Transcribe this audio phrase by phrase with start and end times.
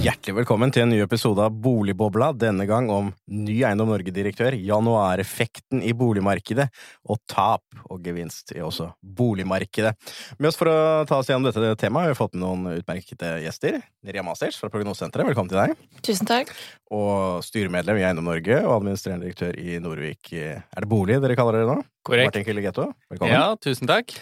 [0.00, 5.82] Hjertelig velkommen til en ny episode av Boligbobla, denne gang om ny Eiendom Norge-direktør, januareffekten
[5.84, 6.64] i boligmarkedet
[7.04, 9.92] og tap og gevinst i også boligmarkedet.
[10.38, 13.34] Med oss for å ta oss gjennom dette temaet har vi fått med noen utmerkede
[13.44, 13.76] gjester.
[14.08, 15.76] Ria Masters fra Prognosesenteret, velkommen til deg.
[16.08, 16.54] Tusen takk.
[16.96, 20.32] Og styremedlem i Eiendom Norge og administrerende direktør i Norvik.
[20.32, 21.84] Er det bolig dere kaller dere nå?
[22.08, 22.32] Korrekt.
[22.32, 23.36] Martin Kyllegetto, velkommen.
[23.36, 24.16] Ja, tusen takk.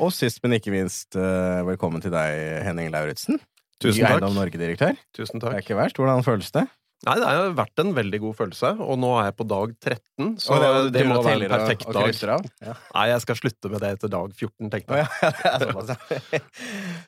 [0.00, 3.36] Og sist, men ikke minst, eh, velkommen til deg, Henning Lauritzen.
[3.78, 4.18] Tusen takk.
[4.18, 4.98] Eiendom Norge-direktør.
[5.14, 5.54] Tusen takk.
[5.54, 6.00] Det er ikke verst.
[6.00, 6.66] Hvordan føles det?
[7.06, 10.32] Nei, det har vært en veldig god følelse, og nå er jeg på dag 13,
[10.42, 12.48] så det, det, det, må være en og- perfekt og dag.
[12.66, 12.74] Ja.
[12.96, 15.30] Nei, jeg skal slutte med det etter dag 14, tenkte jeg.
[15.62, 16.40] såpass, ja.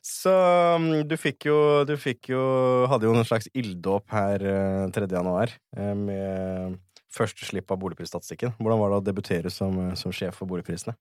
[0.06, 0.34] Så
[0.76, 1.56] um, du fikk jo
[1.88, 2.42] Du fikk jo
[2.90, 5.08] Hadde jo en slags ilddåp her eh, 3.
[5.10, 6.78] januar eh, med
[7.14, 8.54] første slipp av boligprisstatistikken.
[8.60, 10.96] Hvordan var det å debutere som, eh, som sjef for boligprisene?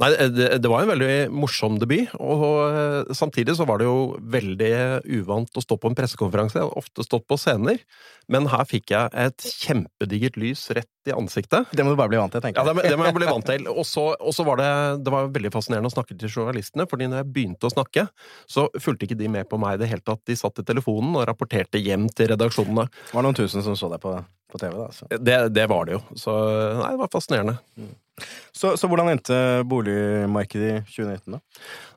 [0.00, 4.16] Nei, det, det var en veldig morsom debut, og og, samtidig så var det jo
[4.32, 4.72] veldig
[5.18, 6.58] uvant å stå på en pressekonferanse.
[6.58, 7.80] Jeg har ofte stått på scener,
[8.30, 11.70] men her fikk jeg et kjempedigert lys rett i ansiktet.
[11.72, 12.92] Det må du bare bli vant til, tenker Ja, det, jeg.
[12.94, 13.68] det må jeg bli vant til.
[13.78, 14.70] Og så var det,
[15.06, 18.08] det var veldig fascinerende å snakke til journalistene, fordi når jeg begynte å snakke,
[18.50, 20.24] så fulgte ikke de med på meg i det hele tatt.
[20.28, 22.88] De satt i telefonen og rapporterte hjem til redaksjonene.
[22.88, 24.18] Det var noen tusen som så deg på,
[24.52, 24.76] på TV.
[24.78, 24.90] da.
[24.92, 25.06] Så.
[25.10, 26.02] Det, det var det jo.
[26.16, 26.34] Så
[26.80, 27.58] nei, det var fascinerende.
[28.52, 29.38] Så, så hvordan endte
[29.68, 31.40] boligmarkedet i 2019, da?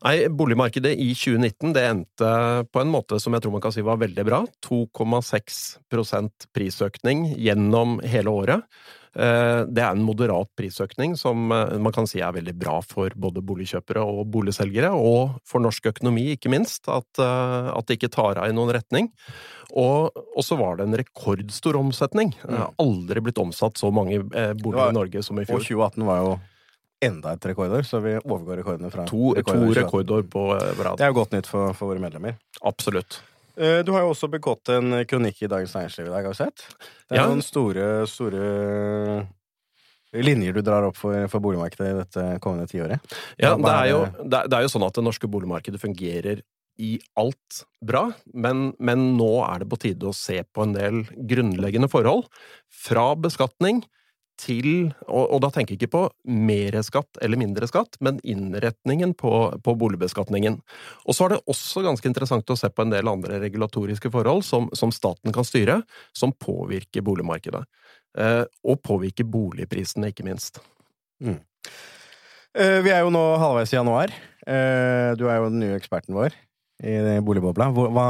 [0.05, 2.31] Nei, boligmarkedet i 2019 det endte
[2.71, 4.41] på en måte som jeg tror man kan si var veldig bra.
[4.67, 8.67] 2,6% prisøkning gjennom hele året.
[9.11, 13.11] Eh, Det er en moderat prisøkning som eh, man kan si er veldig bra for
[13.11, 16.87] både boligkjøpere og boligselgere, og for norsk økonomi, ikke minst.
[16.87, 19.11] At, eh, at det ikke tar av i noen retning.
[19.71, 20.11] Og
[20.43, 22.33] så var det en rekordstor omsetning.
[22.43, 24.17] Det har aldri blitt omsatt så mange
[24.59, 25.61] boliger i Norge som i fjor.
[25.61, 25.85] Og fjor.
[25.95, 26.37] 2018 var jo
[27.01, 30.99] enda et rekordår, så vi overgår rekordene fra To, rekordår to rekordår på eh, rad.
[30.99, 32.35] Det er jo godt nytt for, for våre medlemmer.
[32.61, 33.21] Absolutt.
[33.57, 36.43] Eh, Du har jo også begått en kronikk i Dagens Næringsliv i dag, har vi
[36.43, 36.67] sett?
[37.09, 37.27] Det er Ja.
[37.31, 39.25] noen store, store
[40.13, 42.99] linjer du drar opp for, for boligmarkedet i dette kommende tiåret.
[43.39, 46.41] Ja, det er jo, er- det er jo sånn at det norske boligmarkedet fungerer
[46.81, 51.01] i alt bra, men, men nå er det på tide å se på en del
[51.29, 52.27] grunnleggende forhold.
[52.71, 53.83] Fra beskatning
[54.41, 59.13] til Og, og da tenker jeg ikke på mer skatt eller mindre skatt, men innretningen
[59.17, 59.31] på,
[59.61, 60.59] på boligbeskatningen.
[61.05, 64.45] Og så er det også ganske interessant å se på en del andre regulatoriske forhold
[64.47, 65.81] som, som staten kan styre,
[66.17, 67.63] som påvirker boligmarkedet.
[68.17, 70.61] Eh, og påvirker boligprisene, ikke minst.
[71.21, 74.13] Eh, Vi er jo nå halvveis i januar.
[74.45, 76.35] Eh, Du er jo den nye eksperten vår
[76.81, 77.69] i boligbobla.
[77.75, 78.05] Hvor, hva,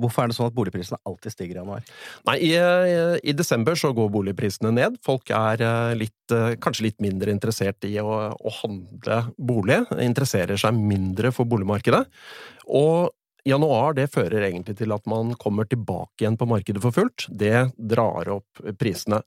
[0.00, 1.86] hvorfor er det sånn at boligprisene alltid stiger i januar?
[2.28, 4.98] Nei, i, eh, i desember så går boligprisene ned.
[5.06, 9.82] Folk er eh, litt, eh, kanskje litt mindre interessert i å, å handle bolig.
[10.00, 12.04] Interesserer seg mindre for boligmarkedet.
[12.70, 13.10] Og
[13.46, 17.26] januar det fører egentlig til at man kommer tilbake igjen på markedet for fullt.
[17.28, 19.22] Det drar opp prisene.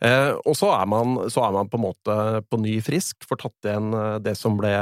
[0.00, 2.16] Eh, og så er, man, så er man på en måte
[2.48, 4.72] på ny frisk, får tatt igjen eh, det som ble,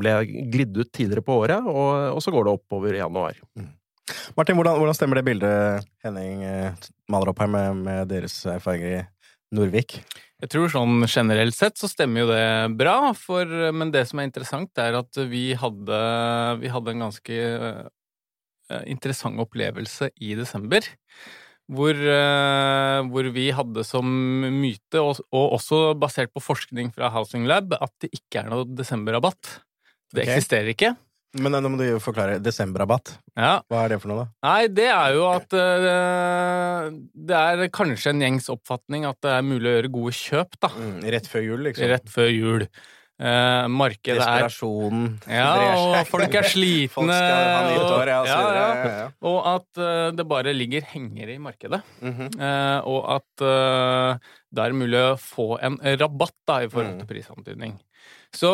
[0.00, 0.18] ble
[0.50, 3.38] glidd ut tidligere på året, og, og så går det oppover i januar.
[4.36, 8.98] Martin, hvordan, hvordan stemmer det bildet Henning eh, maler opp her med, med deres erfaringer
[8.98, 9.02] i
[9.54, 10.00] Norvik?
[10.42, 14.26] Jeg tror sånn generelt sett så stemmer jo det bra, for, men det som er
[14.28, 16.00] interessant, er at vi hadde,
[16.60, 17.38] vi hadde en ganske
[18.90, 20.86] interessant opplevelse i desember.
[21.72, 24.04] Hvor, eh, hvor vi hadde som
[24.52, 28.68] myte, og, og også basert på forskning fra Housing Lab, at det ikke er noe
[28.68, 29.58] desemberrabatt.
[30.12, 30.34] Det okay.
[30.34, 30.92] eksisterer ikke.
[31.42, 32.38] Men nå må du jo forklare.
[32.42, 34.26] Desemberrabatt, Ja, hva er det for noe, da?
[34.46, 36.90] Nei, det er jo at eh,
[37.30, 40.70] Det er kanskje en gjengs oppfatning at det er mulig å gjøre gode kjøp, da.
[40.78, 41.90] Mm, rett før jul, liksom?
[41.90, 42.66] Rett før jul.
[43.14, 46.90] Eh, markedet er Desperasjonen Ja, og folk er slitne.
[46.96, 49.04] Folk skal ja, ja, ja.
[49.22, 51.78] Og at uh, det bare ligger hengere i markedet.
[52.02, 52.32] Mhm.
[52.34, 56.98] Eh, og at uh, det er mulig å få en rabatt da, i forhold Mm.
[57.00, 57.76] til prisantydning.
[58.34, 58.50] Så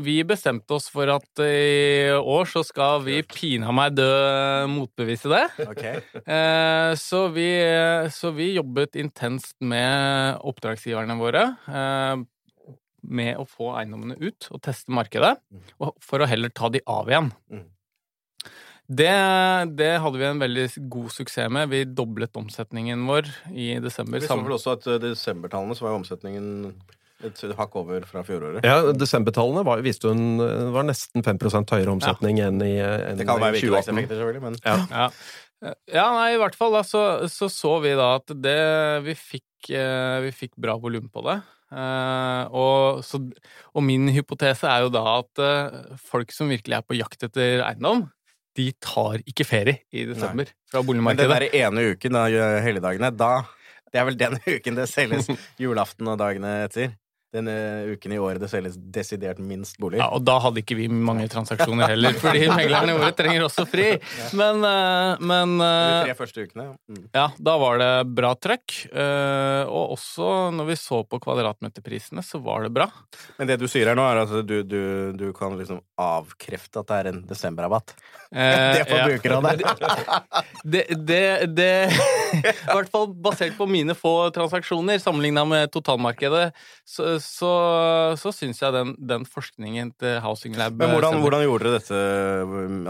[0.00, 5.42] vi bestemte oss for at i år så skal vi pinadø dø motbevise det.
[5.68, 5.98] Okay.
[6.96, 7.48] Så, vi,
[8.14, 11.44] så vi jobbet intenst med oppdragsgiverne våre.
[13.04, 15.36] Eh, med å få eiendommene ut og teste markedet,
[15.78, 17.30] og for å heller ta de av igjen.
[17.52, 17.64] Mm.
[18.84, 19.12] Det,
[19.78, 21.70] det hadde vi en veldig god suksess med.
[21.72, 24.20] Vi doblet omsetningen vår i desember.
[24.20, 26.74] Vi så vel også at uh, desembertallene så var omsetningen
[27.24, 28.66] et hakk over fra fjoråret.
[28.66, 30.36] Ja, Desembertallene var, viste hun
[30.74, 33.16] var nesten 5% høyere omsetning enn i, 2018.
[33.22, 33.64] Det kan være i 2018.
[33.64, 34.76] virkelighetseffekter, selvfølgelig, men Ja.
[34.90, 35.08] Ja.
[35.88, 37.00] Ja, nei, i hvert fall da, så,
[37.32, 38.58] så så vi da at det
[39.06, 41.38] Vi fikk, eh, vi fikk bra volum på det.
[41.74, 43.20] Eh, og, så,
[43.74, 47.64] og min hypotese er jo da at eh, folk som virkelig er på jakt etter
[47.66, 48.06] eiendom,
[48.54, 53.32] de tar ikke ferie i desember fra Men den der ene uken, av helligdagene, da
[53.90, 55.26] Det er vel den uken det selges
[55.62, 56.94] julaften og dagene etter.
[57.34, 59.98] Den eh, uken i året det selges desidert minst bolig.
[59.98, 63.88] Ja, og da hadde ikke vi mange transaksjoner heller, fordi meglerne våre trenger også fri.
[64.38, 66.68] Men, eh, men De eh, tre første ukene.
[66.86, 67.02] Mm.
[67.16, 68.76] Ja, da var det bra trøkk.
[68.94, 72.86] eh, Og også når vi så på kvadratmeterprisene, så var det bra.
[73.38, 74.82] Men det du sier her nå, er at du, du,
[75.18, 77.96] du kan liksom avkrefte at det er en desemberrabatt.
[78.30, 79.54] Eh, Det får brukerne
[80.64, 81.70] Det, det, det
[82.34, 82.40] I
[82.70, 86.48] hvert fall basert på mine få transaksjoner sammenligna med totalmarkedet,
[86.88, 87.48] så, så,
[88.20, 92.00] så syns jeg den, den forskningen til Housing Lab Men hvordan, hvordan gjorde dere dette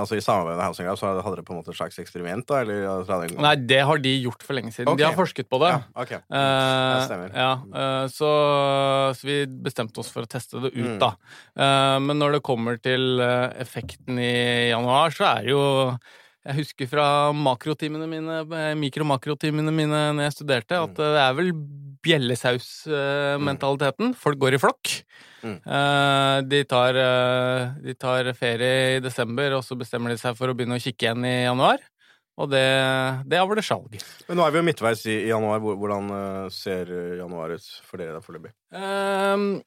[0.02, 0.98] altså i samarbeid med Housing Lab?
[1.00, 2.44] Så hadde dere på en måte et slags eksperiment?
[2.50, 2.60] da?
[2.64, 4.90] Eller, Nei, det har de gjort for lenge siden.
[4.92, 5.02] Okay.
[5.02, 5.70] De har forsket på det.
[5.76, 6.12] Ja, ok.
[6.12, 7.36] Eh, Det stemmer.
[7.38, 7.52] ja,
[7.84, 8.32] eh, så,
[9.14, 9.38] så vi
[9.68, 10.98] bestemte oss for å teste det ut, Mm.
[11.00, 11.12] da.
[11.56, 15.64] Eh, men når det kommer til eh, effekten i januar, så er det jo
[16.44, 20.96] Jeg husker fra makrotimene mine, eh, mikro-makrotimene mine når jeg studerte, at Mm.
[21.00, 21.48] det er vel
[22.04, 24.12] bjellesaus-mentaliteten.
[24.14, 25.04] Folk går i flokk.
[25.42, 25.60] Mm.
[25.64, 30.48] Eh, de, tar, eh, de tar ferie i desember, og så bestemmer de seg for
[30.48, 31.78] å begynne å kikke igjen i januar.
[32.36, 32.66] Og det,
[33.30, 33.96] det er det salg.
[34.28, 35.60] Men nå er vi jo midtveis i, januar.
[35.60, 36.84] Hvordan ser
[37.16, 38.52] januar ut for dere da foreløpig?
[38.74, 39.62] Ehm,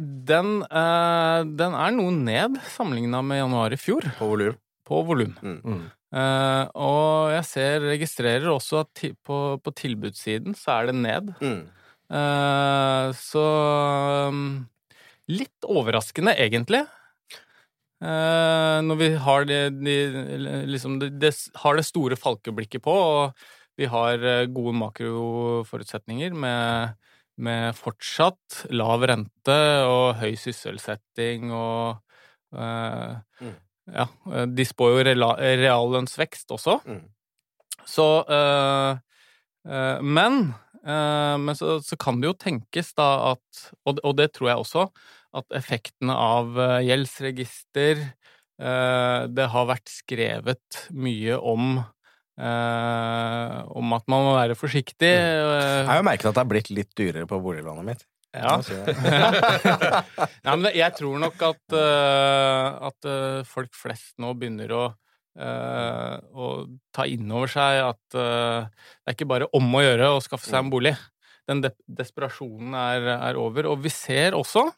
[0.00, 4.56] den, den er noe ned sammenligna med januar i fjor, På volum?
[4.86, 5.34] På volum.
[5.42, 5.86] Mm.
[6.14, 11.32] Uh, og jeg ser, registrerer også at ti, på, på tilbudssiden så er det ned.
[11.42, 11.64] Mm.
[12.14, 13.46] Uh, så
[14.30, 14.44] um,
[15.32, 16.84] litt overraskende, egentlig.
[18.04, 19.96] Uh, når vi har det, de,
[20.68, 21.32] liksom det, det,
[21.62, 23.48] har det store falkeblikket på, og
[23.80, 24.22] vi har
[24.54, 26.94] gode makroforutsetninger med,
[27.42, 32.04] med fortsatt lav rente og høy sysselsetting og
[32.54, 33.54] Uh, Mm.
[33.90, 36.78] Ja, eh, de spår jo reallønnsvekst også.
[36.88, 37.02] Mm.
[37.88, 38.90] Så eh,
[39.68, 40.54] eh, Men,
[40.84, 44.64] eh, men så, så kan det jo tenkes da at og, og det tror jeg
[44.64, 44.86] også,
[45.34, 46.54] at effektene av
[46.86, 48.04] gjeldsregister
[48.54, 51.80] Det har vært skrevet mye om
[52.38, 55.10] om at man må være forsiktig.
[55.10, 58.06] Jeg eh, har jo merket at det er blitt litt dyrere på boliglånet mitt.
[58.34, 58.58] Ja.
[60.44, 66.14] Nei, men jeg tror nok at, uh, at uh, folk flest nå begynner å uh,
[66.34, 66.50] å
[66.94, 68.22] ta inn over seg at det
[69.10, 70.94] er ikke bare om å gjøre å skaffe seg en bolig.
[71.48, 73.66] Den de desperasjonen er, er over.
[73.72, 74.68] Og vi ser også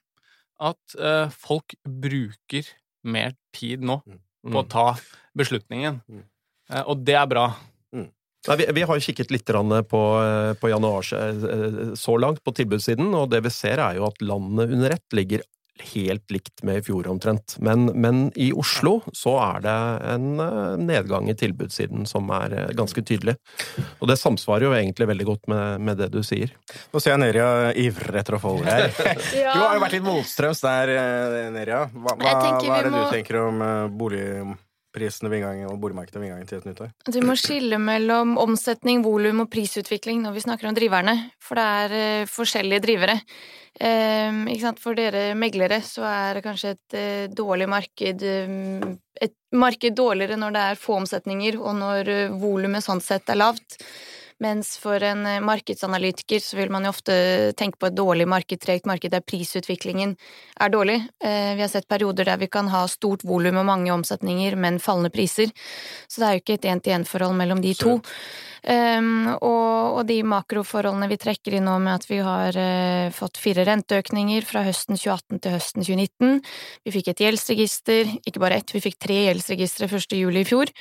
[0.64, 0.96] at
[1.36, 2.64] folk bruker
[3.06, 4.86] mer tid nå på å ta
[5.36, 6.00] beslutningen.
[6.08, 6.24] Mm.
[6.88, 7.50] Og det er bra.
[8.46, 9.46] Nei, vi, vi har jo kikket litt
[9.90, 14.06] på, eh, på januar eh, så langt på tilbudssiden, og det vi ser er jo
[14.06, 15.42] at landet under ett ligger
[15.92, 17.56] helt likt med i fjor omtrent.
[17.60, 19.74] Men, men i Oslo så er det
[20.14, 23.34] en eh, nedgang i tilbudssiden som er eh, ganske tydelig.
[24.00, 26.54] Og det samsvarer jo egentlig veldig godt med, med det du sier.
[26.94, 28.94] Nå ser jeg Neria ivrer etter å få ordet her.
[29.36, 29.52] Ja.
[29.52, 31.82] Du har jo vært litt motstrøms der, eh, Neria.
[31.92, 33.82] Hva, hva, hva er det må- du tenker om eh,
[34.96, 36.90] boligprisene ved inngangen og boligmarkedet ved inngangen til et nytt år?
[37.12, 41.66] Du må skille mellom omsetning, volum og prisutvikling når vi snakker om driverne, for det
[41.82, 43.18] er eh, forskjellige drivere.
[43.76, 44.80] Eh, sant?
[44.80, 50.36] For dere meglere så er det kanskje et eh, dårlig marked eh, Et marked dårligere
[50.36, 53.78] når det er få omsetninger, og når uh, volumet sånn sett er lavt.
[54.42, 57.14] Mens for en eh, markedsanalytiker så vil man jo ofte
[57.56, 60.12] tenke på et dårlig marked, tregt marked, der prisutviklingen
[60.60, 60.98] er dårlig.
[61.24, 64.82] Eh, vi har sett perioder der vi kan ha stort volum og mange omsetninger, men
[64.82, 65.54] fallende priser.
[66.08, 67.96] Så det er jo ikke et én-til-én-forhold mellom de to.
[68.66, 73.38] Um, og, og de makroforholdene vi trekker inn nå med at vi har uh, fått
[73.38, 76.40] fire renteøkninger fra høsten 2018 til høsten 2019.
[76.82, 80.18] Vi fikk et gjeldsregister, ikke bare ett, vi fikk tre gjeldsregistre 1.
[80.18, 80.74] juli i fjor.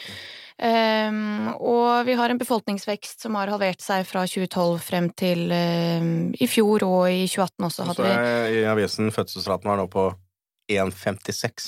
[0.55, 6.13] Um, og vi har en befolkningsvekst som har halvert seg fra 2012 frem til um,
[6.31, 9.89] i fjor, og i 2018 også Så hadde vi jeg i avisen fødselsraten var nå
[9.91, 10.07] på
[10.71, 11.67] 1,56.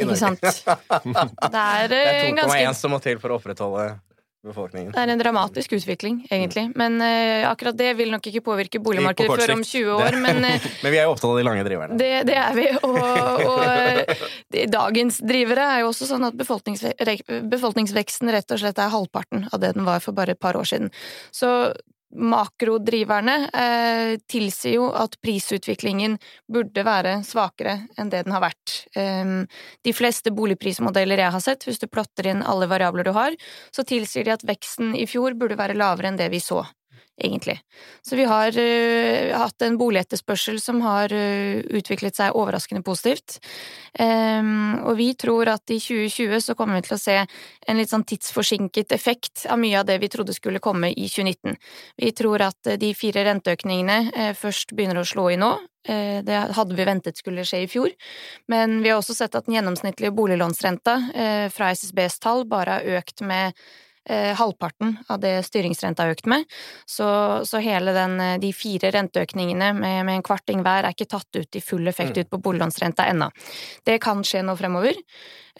[0.00, 0.40] Ikke sant?
[1.52, 3.90] Det er, Det er 2,1 ganske som må til for å opprettholde
[4.46, 4.90] befolkningen.
[4.94, 6.64] Det er en dramatisk utvikling, egentlig.
[6.78, 10.42] Men uh, akkurat det vil nok ikke påvirke boligmarkedet På før om 20 år, men
[10.42, 11.98] uh, Men vi er jo opptatt av de lange driverne.
[12.00, 12.66] det, det er vi.
[12.88, 16.94] Og, og uh, de- dagens drivere er jo også sånn at befolkningsve
[17.52, 20.68] befolkningsveksten rett og slett er halvparten av det den var for bare et par år
[20.68, 20.92] siden.
[21.34, 21.72] Så
[22.12, 26.18] makrodriverne eh, tilsier jo at prisutviklingen
[26.52, 28.76] burde være svakere enn det den har vært.
[28.96, 29.32] Eh,
[29.84, 33.36] de fleste boligprismodeller jeg har sett, hvis du plotter inn alle variabler du har,
[33.74, 36.64] så tilsier de at veksten i fjor burde være lavere enn det vi så
[37.20, 37.60] egentlig.
[38.02, 43.38] Så vi har uh, hatt en boligetterspørsel som har uh, utviklet seg overraskende positivt.
[43.98, 47.92] Um, og vi tror at i 2020 så kommer vi til å se en litt
[47.92, 51.58] sånn tidsforsinket effekt av mye av det vi trodde skulle komme i 2019.
[52.00, 55.52] Vi tror at uh, de fire renteøkningene først begynner å slå i nå.
[55.82, 57.90] Det hadde vi ventet skulle skje i fjor,
[58.52, 60.94] men vi har også sett at den gjennomsnittlige boliglånsrenta
[61.50, 63.58] fra SSBs tall bare har økt med
[64.08, 66.44] eh, halvparten av det styringsrenta har økt med.
[66.86, 67.06] Så,
[67.48, 71.40] så hele den, eh, de fire renteøkningene med, med, en kvarting hver er ikke tatt
[71.40, 72.24] ut i full effekt mm.
[72.24, 73.30] ut på boliglånsrenta ennå.
[73.86, 74.98] Det kan skje nå fremover.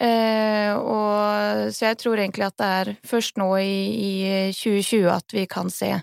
[0.01, 4.13] Eh, og, så jeg tror egentlig at det er først nå i, i
[4.55, 5.95] 2020 at vi kan se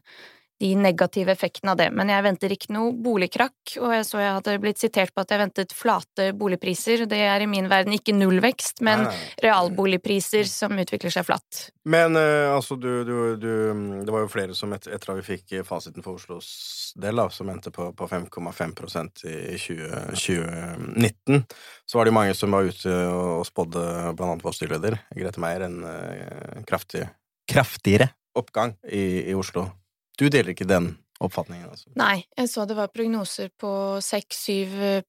[0.60, 1.88] de negative effektene av det.
[1.96, 5.32] Men jeg venter ikke noe boligkrakk, og jeg så jeg hadde blitt sitert på at
[5.32, 7.06] jeg ventet flate boligpriser.
[7.08, 9.06] Det er i min verden ikke nullvekst, men
[9.40, 11.70] realboligpriser som utvikler seg flatt.
[11.88, 13.50] Men uh, altså, du, du, du,
[14.04, 16.50] Det var jo flere som et, etter at vi fikk fasiten for Oslos
[17.00, 21.44] del, da, som endte på, på 5,5% i 20, 2019,
[21.88, 25.64] så var det mange som var ute og spådde, blant annet vår styreleder Grete Meier,
[25.70, 27.08] en uh, kraftig,
[27.48, 29.70] kraftigere oppgang i, i Oslo
[30.20, 31.68] du deler ikke den oppfatningen?
[31.68, 31.90] Altså.
[32.00, 33.72] Nei, jeg så det var prognoser på
[34.04, 35.04] 6-7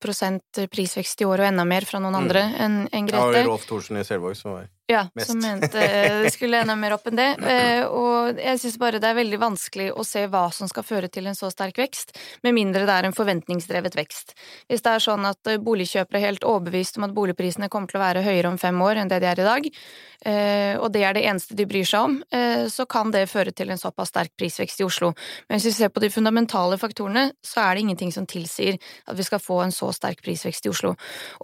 [0.72, 2.22] prisvekst i år og enda mer fra noen mm.
[2.22, 2.58] andre mm.
[2.66, 3.40] enn en Grete.
[3.40, 5.32] Ja, Rolf Thorsen i Selvåg som var ja, Mest.
[5.32, 5.82] som mente
[6.24, 7.30] det skulle enda mer opp enn det.
[7.48, 11.10] Eh, og jeg syns bare det er veldig vanskelig å se hva som skal føre
[11.12, 12.14] til en så sterk vekst,
[12.46, 14.36] med mindre det er en forventningsdrevet vekst.
[14.70, 18.02] Hvis det er sånn at eh, boligkjøpere er helt overbevist om at boligprisene kommer til
[18.02, 19.70] å være høyere om fem år enn det de er i dag,
[20.26, 22.20] eh, og det er det eneste de bryr seg om,
[22.72, 25.12] så kan det føre til en såpass sterk prisvekst i Oslo.
[25.48, 29.18] Men hvis vi ser på de fundamentale faktorene, så er det ingenting som tilsier at
[29.18, 30.94] vi skal få en så sterk prisvekst i Oslo.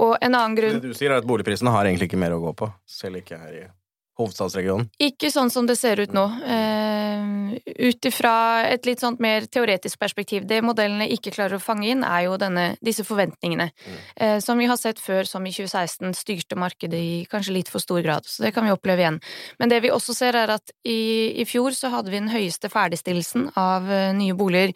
[0.03, 2.41] Og en annen grunn Det du sier, er at boligprisene har egentlig ikke mer å
[2.43, 3.76] gå på, selv ikke her i
[4.17, 4.89] hovedstadsregionen?
[5.03, 6.25] Ikke sånn som det ser ut nå.
[6.43, 8.33] Uh, Ut ifra
[8.67, 10.45] et litt sånt mer teoretisk perspektiv.
[10.49, 13.69] Det modellene ikke klarer å fange inn, er jo denne, disse forventningene.
[13.73, 13.99] Mm.
[14.21, 17.83] Uh, som vi har sett før, som i 2016, styrte markedet i kanskje litt for
[17.83, 18.27] stor grad.
[18.29, 19.21] Så det kan vi oppleve igjen.
[19.61, 22.71] Men det vi også ser, er at i, i fjor så hadde vi den høyeste
[22.73, 24.75] ferdigstillelsen av uh, nye boliger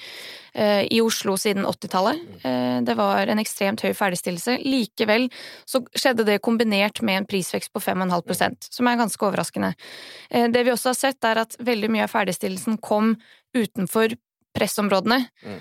[0.52, 2.20] i Oslo siden 80-tallet.
[2.44, 4.58] Eh, det var en ekstremt høy ferdigstillelse.
[4.68, 5.30] Likevel
[5.70, 9.74] så skjedde det kombinert med en prisvekst på 5,5% som er ganske overraskende.
[10.30, 13.16] Eh, det vi også har sett, er at veldig mye av ferdigstillelsen kom
[13.58, 14.18] utenfor
[14.52, 15.22] pressområdene.
[15.48, 15.60] Mm.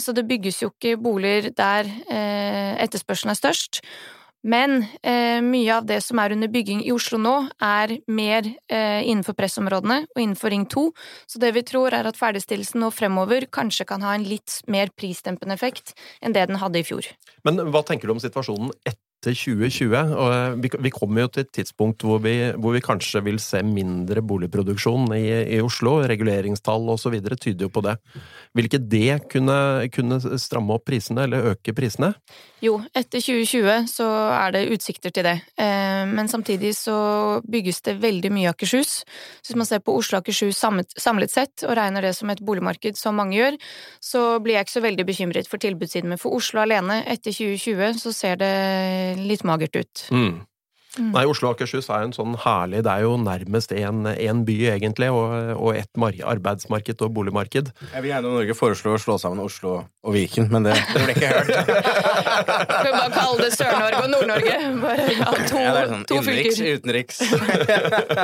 [0.00, 1.90] Så det bygges jo ikke boliger der
[2.80, 3.82] etterspørselen er størst.
[4.42, 9.02] Men eh, mye av det som er under bygging i Oslo nå, er mer eh,
[9.04, 10.86] innenfor pressområdene og innenfor Ring 2.
[11.28, 14.92] Så det vi tror, er at ferdigstillelsen nå fremover kanskje kan ha en litt mer
[14.96, 15.92] prisdempende effekt
[16.24, 17.10] enn det den hadde i fjor.
[17.44, 20.14] Men hva tenker du om situasjonen etter etter 2020.
[20.16, 23.38] og eh, Vi, vi kommer jo til et tidspunkt hvor vi, hvor vi kanskje vil
[23.40, 26.00] se mindre boligproduksjon i, i Oslo.
[26.08, 27.18] Reguleringstall osv.
[27.36, 27.96] tyder jo på det.
[28.56, 32.14] Vil ikke det kunne, kunne, stramme opp prisene, eller øke prisene?
[32.64, 35.36] Jo, etter 2020 så er det utsikter til det.
[35.60, 39.02] Eh, men samtidig så bygges det veldig mye Akershus.
[39.40, 42.40] Så hvis man ser på Oslo og Akershus samlet sett, og regner det som et
[42.40, 43.60] boligmarked, som mange gjør,
[44.00, 46.08] så blir jeg ikke så veldig bekymret for tilbudssiden.
[46.10, 48.54] Men for Oslo alene, etter 2020, så ser det
[49.18, 50.06] litt magert ut.
[50.14, 50.40] Mm.
[50.98, 51.12] Mm.
[51.14, 54.56] Nei, Oslo og Akershus er jo en sånn herlig Det er jo nærmest en, by,
[54.72, 57.70] egentlig, og, og et arbeidsmarked og boligmarked.
[57.92, 61.14] Jeg vil gjerne Norge foreslå å slå sammen Oslo og Viken, men det, det ble
[61.14, 61.52] ikke hørt.
[62.66, 64.58] Skal vi bare kalle det Sør-Norge og Nord-Norge?
[64.82, 67.22] Bare ja, to, ja, det er sånn, to innenriks, utenriks.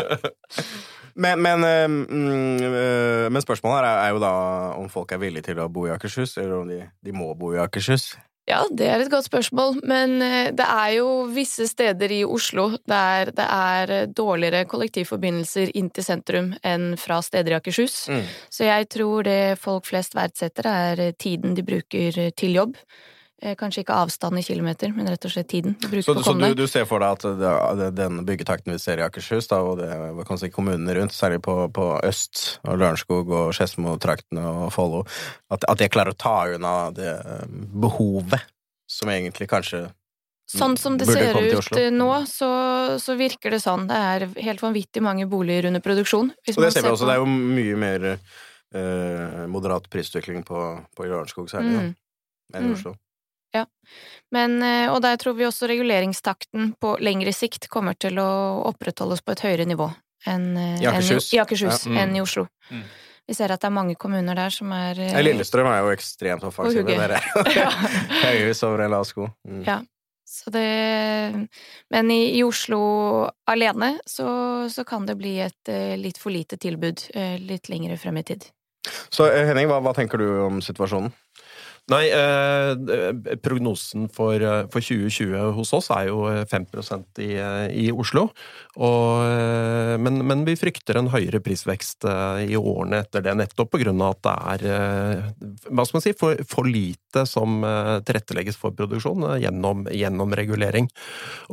[1.22, 4.36] men, men, øh, men, spørsmålet her er jo da
[4.74, 7.54] om folk er villige til å bo i Akershus, eller om de, de må bo
[7.54, 8.16] i Akershus.
[8.46, 12.68] Ja, det er et godt spørsmål, men eh, det er jo visse steder i Oslo
[12.86, 18.04] der det er dårligere kollektivforbindelser inn til sentrum enn fra steder i Akershus.
[18.06, 18.22] Mm.
[18.50, 22.78] Så jeg tror det folk flest verdsetter, er tiden de bruker til jobb.
[23.42, 25.74] Eh, kanskje ikke avstanden i kilometer, men rett og slett tiden.
[26.00, 29.50] Så, så du, du, ser for deg at det, den byggetakten vi ser i Akershus,
[29.50, 29.90] da, og det,
[30.24, 35.04] kan si, kommunene rundt, særlig på, på øst, og Lørenskog og Skedsmo-traktene og Follo,
[35.52, 37.44] at, at de klarer å ta unna det eh,
[37.76, 38.48] behovet
[38.88, 39.84] som egentlig kanskje
[40.46, 42.48] Sånn som det ser ut nå, så,
[43.02, 43.88] så, virker det sånn.
[43.90, 46.28] Det er helt vanvittig mange boliger under produksjon.
[46.30, 47.02] og det ser vi også.
[47.02, 47.08] På...
[47.10, 50.60] Det er jo mye mer eh, moderat prisutvikling på,
[50.94, 51.90] på Lørenskog særlig mm.
[52.54, 52.76] enn i mm.
[52.78, 52.94] Oslo.
[53.56, 53.64] Ja.
[54.34, 58.28] Men, eh, og der tror vi også reguleringstakten på lengre sikt kommer til å
[58.72, 59.90] opprettholdes på et høyere nivå
[60.26, 61.92] enn eh, I Akershus, enn i, Akershus, ja.
[61.92, 61.98] mm.
[62.02, 62.46] enn i Oslo.
[62.70, 62.86] Mm.
[63.26, 66.46] Vi ser at det er mange kommuner der som er Ja, Lillestrøm er jo ekstremt
[66.46, 66.86] offensive.
[66.86, 67.18] Dere
[68.26, 69.30] høyhus over en lav sko.
[69.48, 69.62] Mm.
[69.66, 69.80] Ja.
[70.26, 71.46] Så det
[71.90, 72.80] Men i, i Oslo
[73.46, 74.28] alene så,
[74.70, 78.25] så kan det bli et eh, litt for lite tilbud eh, litt lengre frem i
[78.26, 78.48] tid.
[79.10, 81.14] Så eh, Henning, hva, hva tenker du om situasjonen?
[81.86, 87.92] Nei, eh, prognosen for, eh, for 2020 hos oss er jo 5% i, eh, i
[87.92, 88.24] Oslo.
[88.74, 93.70] Og, eh, men, men vi frykter en høyere prisvekst eh, i årene etter det, nettopp
[93.70, 93.94] pga.
[94.02, 95.30] at det er eh,
[95.70, 100.34] hva skal man si, for, for lite som eh, tilrettelegges for produksjon eh, gjennom, gjennom
[100.34, 100.90] regulering.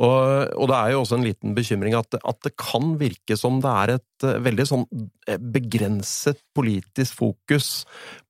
[0.02, 3.62] Og, og det er jo også en liten bekymring at, at det kan virke som
[3.62, 4.84] det er et eh, veldig sånn
[5.30, 7.84] eh, begrenset politisk fokus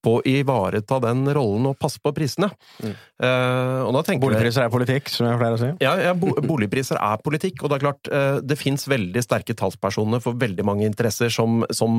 [0.04, 2.50] på å ivareta den rollen og passe på prisene.
[2.84, 2.94] Mm.
[3.24, 5.68] Og da Boligpriser er politikk, som jeg pleier å si.
[5.82, 9.56] ja, ja, bo boligpriser er politikk, og det er klart eh, det fins veldig sterke
[9.58, 11.94] talspersoner for veldig mange interesser som, som,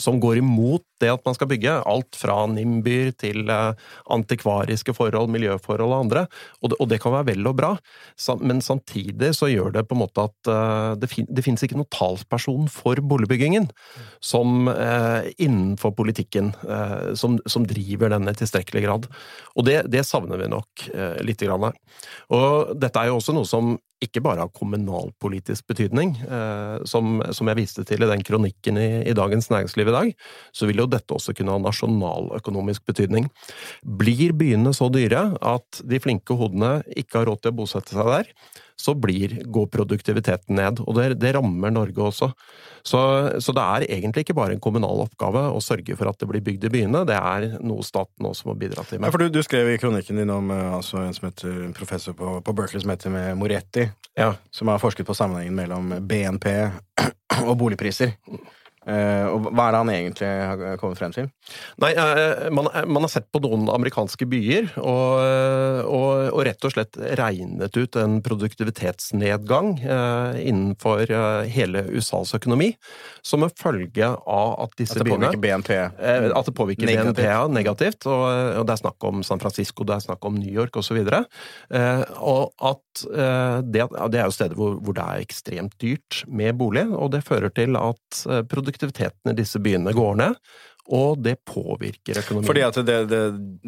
[0.00, 1.78] som går imot det at man skal bygge.
[1.88, 6.26] Alt fra NIMBYR til eh, antikvariske forhold, miljøforhold og andre.
[6.62, 7.72] Og det, og det kan være vel og bra,
[8.42, 10.50] men samtidig så gjør det på en måte at
[11.00, 13.68] det, fin det fins ikke noen talsperson for boligbyggingen
[14.24, 16.50] som eh, innenfor politikken
[17.18, 19.08] som, som driver denne i tilstrekkelig grad.
[19.56, 21.70] Og det, det savner vi nok eh, lite grann.
[22.34, 26.14] Og dette er jo også noe som ikke bare har kommunalpolitisk betydning.
[26.22, 30.12] Eh, som, som jeg viste til i den kronikken i, i Dagens Næringsliv i dag,
[30.54, 33.28] så vil jo dette også kunne ha nasjonaløkonomisk betydning.
[33.82, 38.12] Blir byene så dyre at de flinke hodene ikke har råd til å bosette seg
[38.12, 38.32] der,
[38.78, 40.82] så blir, går produktiviteten ned.
[40.86, 42.30] Og det, det rammer Norge også.
[42.86, 43.00] Så,
[43.42, 46.44] så det er egentlig ikke bare en kommunal oppgave å sørge for at det blir
[46.46, 49.14] bygd i byene, det er noe staten også må bidra til Ja, med.
[49.14, 52.54] for du, du skrev i kronikken din om eh, altså, en, heter, professor på, på
[52.56, 53.87] Berkeley som heter Moretti,
[54.18, 54.34] Ja.
[54.50, 56.46] som har forsket på sammenhengen mellom BNP
[57.46, 58.16] og boligpriser.
[58.88, 61.28] Eh, og hva er det han egentlig har kommet frem til?
[61.82, 65.20] Nei, eh, man, man har sett på noen amerikanske byer og,
[65.84, 72.72] og, og rett og slett regnet ut en produktivitetsnedgang eh, innenfor eh, hele USAs økonomi,
[73.22, 75.72] som en følge av at disse At det byene BNP?
[75.76, 77.20] Eh, At det påvirker Negativt.
[77.20, 78.24] BNP negativt, og,
[78.60, 80.98] og det er snakk om San Francisco, det er snakk om New York osv.
[80.98, 86.22] Eh, og at eh, det, det er jo steder hvor, hvor det er ekstremt dyrt
[86.28, 88.42] med bolig, og det fører til at eh,
[88.78, 90.38] produktiviteten i disse byene går ned.
[90.88, 92.46] Og det påvirker økonomien.
[92.48, 93.22] Fordi at det, det,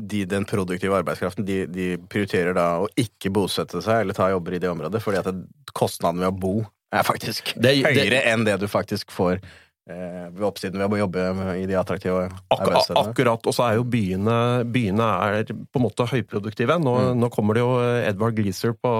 [0.08, 4.56] de, den produktive arbeidskraften de, de prioriterer da å ikke bosette seg eller ta jobber
[4.56, 5.28] i det området, fordi at
[5.76, 6.54] kostnaden ved å bo
[6.90, 9.42] er faktisk Det- høyere enn det du faktisk får
[9.90, 11.24] ved oppsiden ved å jobbe
[11.60, 13.10] i de attraktive Ak arbeidsstedene.
[13.10, 14.36] akkurat, og så er jo byene,
[14.70, 16.76] byene er på en måte høyproduktive.
[16.80, 17.18] Nå, Mm.
[17.22, 18.90] nå kommer det jo Edvard Gleeser på,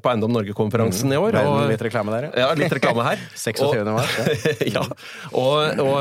[0.00, 1.36] på Eiendom Norge-konferansen i år.
[1.44, 2.48] Og, litt reklame der, ja.
[2.48, 3.18] ja, litt reklame her.
[3.36, 3.84] 26.
[3.84, 4.14] mars.
[4.18, 4.70] Ja.
[4.80, 4.84] ja,
[5.32, 5.98] og, og,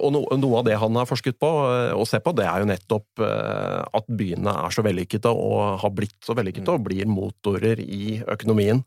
[0.00, 1.50] og no, noe av det han har forsket på
[1.96, 5.92] og ser på, det er jo nettopp eh, at byene er så vellykkede og har
[5.96, 8.82] blitt så vellykkede og blir motorer i økonomien.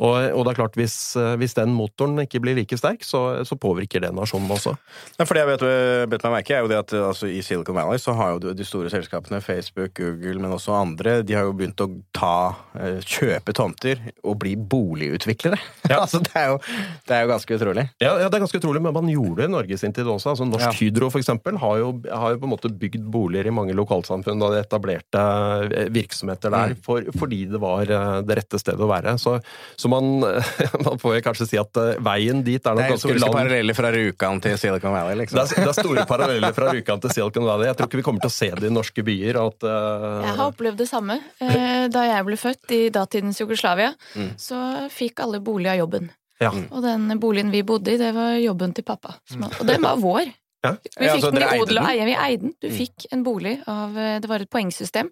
[0.00, 3.44] Og, og det er klart, hvis, eh, hvis den motoren ikke blir like sterk, så,
[3.46, 4.74] så påvirker det nasjonen også.
[5.18, 5.64] Nei, for det jeg vet,
[6.10, 8.64] bet meg merke, er jo det at altså, i Silicon Valley så har jo de-
[8.66, 12.32] store selskapene, Facebook, Google, men også andre, de har jo begynt å ta,
[12.80, 15.58] eh, kjøpe tomter og bli boligutviklere.
[15.94, 15.98] Ja.
[16.00, 16.58] altså, det er, jo,
[17.06, 17.82] det er jo ganske utrolig.
[18.00, 20.32] Ja, ja, det er ganske utrolig, men man gjorde det i Norge sin tid også.
[20.32, 20.72] Altså, Norsk Ja.
[20.78, 24.40] Hydro for eksempel, har jo, har jo på en måte bygd boliger i mange lokalsamfunn
[24.40, 25.24] da de etablerte
[25.68, 26.80] eh, virksomheter der, Mm.
[26.82, 29.12] for, fordi det var eh, det rette stedet å være.
[29.20, 29.36] Så,
[29.76, 30.08] så man,
[30.86, 33.34] man får kanskje si at veien dit er Det nok er ganske lang.
[33.36, 35.40] paralleller fra Rjukan til Silicon Valley, Det liksom.
[35.42, 37.66] er, det er store paralleller fra Rjukan til Silicon Valley.
[37.70, 39.38] Jeg tror ikke vi kommer til å se det i norske byer.
[39.42, 40.20] At, uh...
[40.28, 41.18] Jeg har opplevd det samme.
[41.40, 44.30] Eh, Da jeg ble født i datidens Jugoslavia, Mm.
[44.38, 44.60] så
[44.92, 46.10] fikk alle bolig av jobben.
[46.40, 46.50] Ja.
[46.70, 49.14] Og den boligen vi bodde i, det var jobben til pappa.
[49.60, 50.32] Og den var vår.
[50.64, 50.72] Ja.
[50.80, 52.04] Vi Ja, fikk altså, den i odel og eie.
[52.08, 52.54] Vi eide den.
[52.60, 52.76] Du Mm.
[52.78, 55.10] fikk en bolig av eh, Det var et poengsystem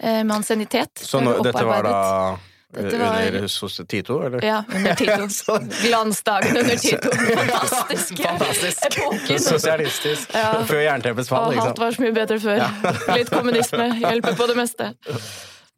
[0.00, 0.94] eh, med ansiennitet.
[1.04, 2.38] Så nå, dette var da
[2.74, 4.44] Dette var- under hos Tito, eller?
[4.44, 5.28] Ja, under Tito.
[5.38, 7.10] Så- Glansdagen under Tito.
[7.36, 8.22] Fantastisk.
[8.22, 8.86] Fantastisk.
[8.86, 9.40] Epoken.
[9.40, 10.34] Sosialistisk.
[10.34, 10.50] Ja.
[10.68, 12.66] Før jernteppets fall, Og alt var så mye bedre før.
[13.16, 14.90] Litt kommunisme hjelper på det meste.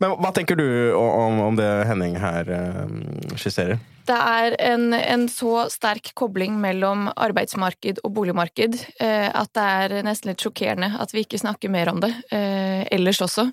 [0.00, 3.78] Men hva tenker du om, om det Henning her eh, skisserer?
[4.08, 9.94] Det er en, en så sterk kobling mellom arbeidsmarked og boligmarked eh, at det er
[10.08, 13.50] nesten litt sjokkerende at vi ikke snakker mer om det eh, ellers også.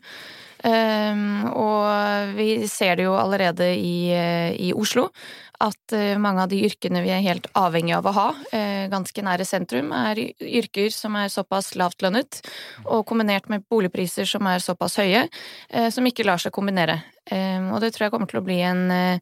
[0.68, 5.08] Um, og vi ser det jo allerede i, eh, i Oslo,
[5.64, 9.24] at eh, mange av de yrkene vi er helt avhengig av å ha, eh, ganske
[9.24, 12.42] nære sentrum, er yrker som er såpass lavtlønnet,
[12.86, 15.28] og kombinert med boligpriser som er såpass høye,
[15.94, 17.00] som ikke lar seg kombinere.
[17.32, 19.20] Um, og det tror jeg kommer til å bli en, eh,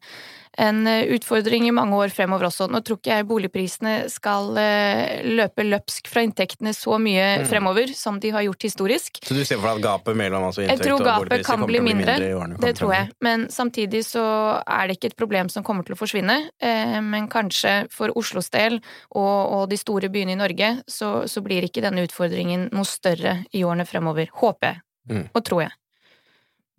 [0.56, 2.68] en utfordring i mange år fremover også.
[2.72, 7.46] Nå tror ikke jeg boligprisene skal uh, løpe løpsk fra inntektene så mye Mm.
[7.50, 9.18] fremover som de har gjort historisk.
[9.22, 11.82] Så du ser for deg at gapet mellom altså, inntekt og boligpriser kommer til å
[11.82, 12.14] bli mindre.
[12.16, 13.10] mindre i årene Det tror jeg.
[13.20, 14.24] Men samtidig så
[14.62, 16.38] er det ikke et problem som kommer til å forsvinne.
[16.60, 21.42] Eh, men kanskje for Oslos del og, og de store byene i Norge, så, så
[21.44, 24.30] blir ikke denne utfordringen noe større i årene fremover.
[24.32, 24.80] Håper jeg.
[25.10, 25.28] Mm.
[25.34, 25.76] Og tror jeg.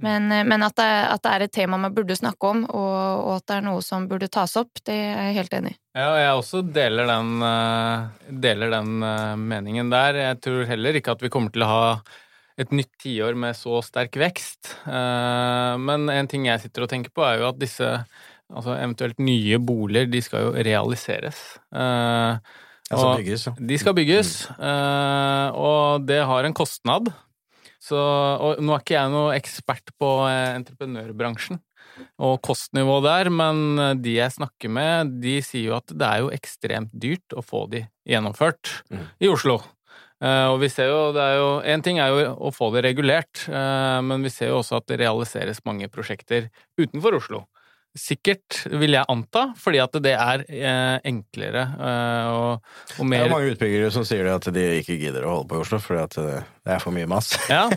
[0.04, 3.24] Men, eh, men at, det, at det er et tema man burde snakke om, og,
[3.24, 5.78] og at det er noe som burde tas opp, det er jeg helt enig i.
[5.98, 10.22] Ja, og jeg også deler den, eh, deler den eh, meningen der.
[10.22, 11.84] Jeg tror heller ikke at vi kommer til å ha
[12.58, 14.76] et nytt tiår med så sterk vekst.
[14.86, 17.92] Eh, Men en ting jeg sitter og tenker på, er jo at disse
[18.48, 21.42] altså eventuelt nye boliger, de skal jo realiseres.
[21.74, 23.52] Og- bygges, ja.
[23.60, 27.10] De skal bygges, eh, og det har en kostnad.
[27.88, 31.62] Så, og nå er ikke jeg noe ekspert på eh, entreprenørbransjen
[32.22, 36.26] og kostnivå der, men eh, de jeg snakker med, de sier jo at det er
[36.26, 39.06] jo ekstremt dyrt å få de gjennomført Mm.
[39.24, 39.62] i Oslo.
[40.20, 42.84] Eh, og vi ser jo, det er jo En ting er jo å få det
[42.90, 47.46] regulert, men vi ser jo også at det realiseres mange prosjekter utenfor Oslo.
[47.98, 53.34] Sikkert, vil jeg anta, fordi at det er eh, enklere eh, og, og Det er
[53.34, 56.04] mange utbyggere som sier det at de ikke gidder å holde på i Oslo fordi
[56.04, 57.32] at det det er for mye mas.
[57.48, 57.68] Ja.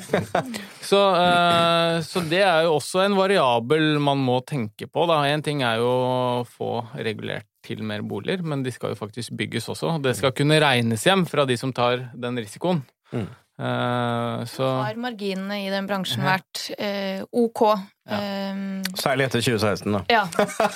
[0.83, 5.07] Så, eh, så det er jo også en variabel man må tenke på.
[5.07, 5.21] Da.
[5.31, 6.17] En ting er jo å
[6.49, 9.99] få regulert til mer boliger, men de skal jo faktisk bygges også.
[10.03, 12.83] Det skal kunne regnes hjem fra de som tar den risikoen.
[13.13, 13.29] Mm.
[13.61, 17.65] Eh, så Har marginene i den bransjen vært uh, ok?
[18.09, 18.63] Eh,
[18.97, 20.05] Særlig etter 2016, da.
[20.09, 20.25] Ja.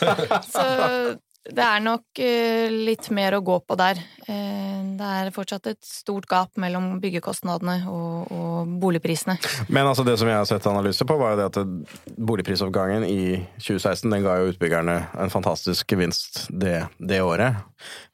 [0.55, 0.65] Så
[1.45, 3.99] det er nok eh, litt mer å gå på der.
[4.25, 9.37] Eh, det er fortsatt et stort gap mellom byggekostnadene og, og boligprisene.
[9.69, 13.37] Men altså det som jeg har sett analyser på, var jo det at boligprisoppgangen i
[13.59, 17.61] 2016 den ga jo utbyggerne en fantastisk gevinst det, det året.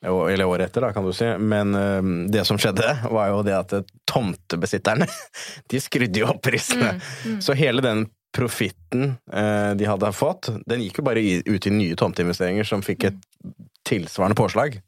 [0.03, 1.31] Eller året etter, da, kan du si.
[1.39, 3.77] Men eh, det som skjedde, var jo det at
[4.11, 5.07] tomtebesitterne
[5.71, 6.97] de skrudde jo opp prisene.
[7.39, 11.99] Så hele den profitten eh, de hadde fått, den gikk jo bare ut i nye
[11.99, 13.21] tomteinvesteringer som fikk et
[13.89, 14.79] tilsvarende påslag.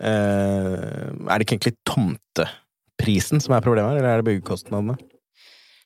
[0.00, 0.74] Eh,
[1.10, 4.98] er det ikke egentlig tomteprisen som er problemet, eller er det byggekostnadene?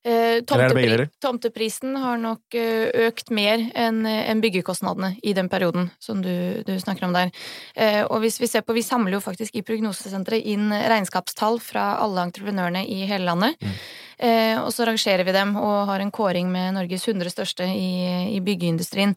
[0.04, 6.60] Eh, tomtepri tomteprisen har nok eh, økt mer enn byggekostnadene i den perioden som du,
[6.66, 7.32] du snakker om der.
[7.72, 11.94] Eh, og hvis vi ser på, vi samler jo faktisk i Prognosesenteret inn regnskapstall fra
[12.04, 13.56] alle entreprenørene i hele landet.
[13.64, 13.78] Mm.
[14.18, 18.34] Eh, og så rangerer vi dem og har en kåring med Norges 100 største i,
[18.36, 19.14] i byggeindustrien.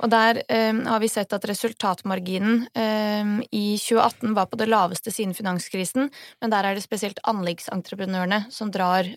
[0.00, 5.12] Og der eh, har vi sett at resultatmarginen eh, i 2018 var på det laveste
[5.14, 6.10] siden finanskrisen,
[6.40, 9.08] men der er det spesielt anleggsentreprenørene som drar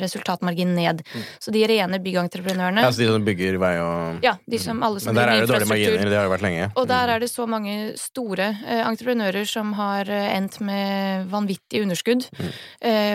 [0.00, 1.02] resultatmarginen ned.
[1.42, 5.12] Så de rene byggentreprenørene Altså de som bygger vei og Ja, de som alle som
[5.12, 6.68] Men der er det dårlige marginer, det har det vært lenge.
[6.80, 12.50] Og der er det så mange store entreprenører som har endt med vanvittig underskudd mm.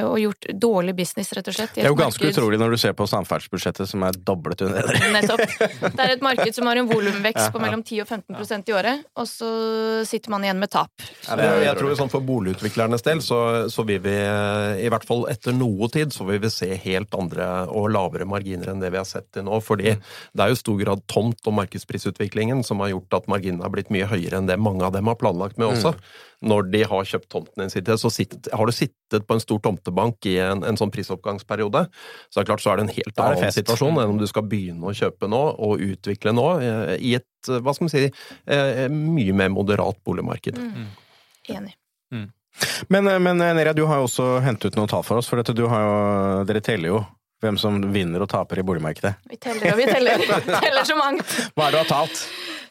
[0.08, 1.74] og gjort dårlig business, rett og slett.
[1.78, 2.38] i Det er jo ganske marked.
[2.38, 5.02] utrolig når du ser på samferdselsbudsjettet som er doblet under det.
[5.18, 5.44] Nettopp.
[5.86, 8.76] Det er et marked som har en volumvekst Ja, på mellom 10 og 15% i
[8.78, 9.50] året, og så
[10.08, 10.92] sitter man igjen med tap.
[11.28, 13.40] Ja, det jeg tror sånn For boligutviklernes del så,
[13.72, 14.16] så vil vi,
[14.86, 18.72] i hvert fall etter noe tid, så vil vi se helt andre og lavere marginer
[18.74, 19.60] enn det vi har sett til nå.
[19.66, 23.74] fordi det er jo stor grad tomt- og markedsprisutviklingen som har gjort at marginene har
[23.74, 25.96] blitt mye høyere enn det mange av dem har planlagt med også.
[26.46, 29.62] Når de har kjøpt tomten din, sine, så sitt, har du sittet på en stor
[29.66, 31.86] tomtebank i en, en sånn prisoppgangsperiode,
[32.30, 33.60] så er det klart så er det en helt annen fest.
[33.62, 37.32] situasjon enn om du skal begynne å kjøpe nå og utvikle nå eh, i et,
[37.50, 40.62] eh, hva skal man si, eh, mye mer moderat boligmarked.
[40.62, 40.94] Mm.
[41.56, 41.76] Enig.
[42.88, 45.42] Men, eh, men Neria, du har jo også hentet ut noen tall for oss, for
[45.42, 45.96] dette, du har jo,
[46.50, 47.04] dere teller jo
[47.44, 49.14] hvem som vinner og taper i boligmarkedet.
[49.30, 50.24] Vi teller og vi teller.
[50.66, 51.26] Teller så mangt.
[51.54, 52.22] Hva er det du har talt?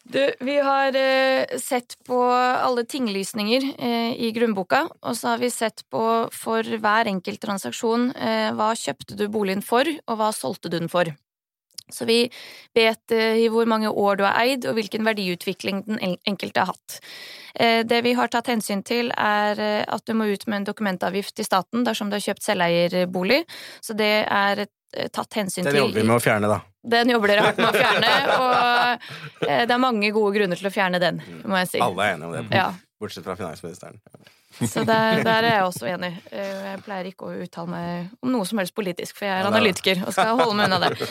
[0.05, 5.49] Du, vi har eh, sett på alle tinglysninger eh, i grunnboka, og så har vi
[5.51, 10.69] sett på for hver enkelt transaksjon eh, hva kjøpte du boligen for, og hva solgte
[10.69, 11.09] du den for.
[11.93, 12.19] Så vi
[12.77, 16.73] vet eh, i hvor mange år du har eid, og hvilken verdiutvikling den enkelte har
[16.75, 17.01] hatt.
[17.55, 20.71] Eh, det vi har tatt hensyn til, er eh, at du må ut med en
[20.71, 23.45] dokumentavgift til staten dersom du har kjøpt selveierbolig,
[23.85, 24.73] så det er eh,
[25.15, 25.71] tatt hensyn til.
[25.73, 26.61] Den jobber vi med å fjerne, da.
[26.95, 30.71] den jobber dere hardt med å fjerne, og eh, det er mange gode grunner til
[30.71, 31.83] å fjerne den, må jeg si.
[31.85, 32.65] Alle er enige om det,
[33.03, 34.01] bortsett fra finansministeren.
[34.61, 36.11] Så der, der er jeg også enig.
[36.31, 39.49] Eh, Jeg pleier ikke å uttale meg om noe som helst politisk, for jeg er
[39.49, 41.09] analytiker og skal holde meg unna det.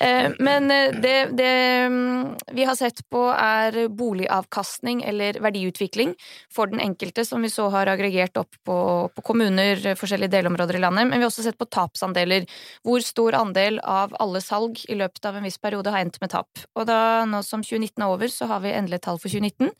[0.00, 1.52] Eh, Men eh, det, det
[1.92, 6.14] mm, vi har sett på, er boligavkastning eller verdiutvikling
[6.52, 8.78] for den enkelte, som vi så har aggregert opp på,
[9.14, 11.10] på kommuner, forskjellige delområder i landet.
[11.10, 12.48] Men vi har også sett på tapsandeler.
[12.86, 16.32] Hvor stor andel av alle salg i løpet av en viss periode har endt med
[16.32, 16.64] tap.
[16.74, 19.70] Og da, nå som 2019 er over, så har vi endelig tall for 2019.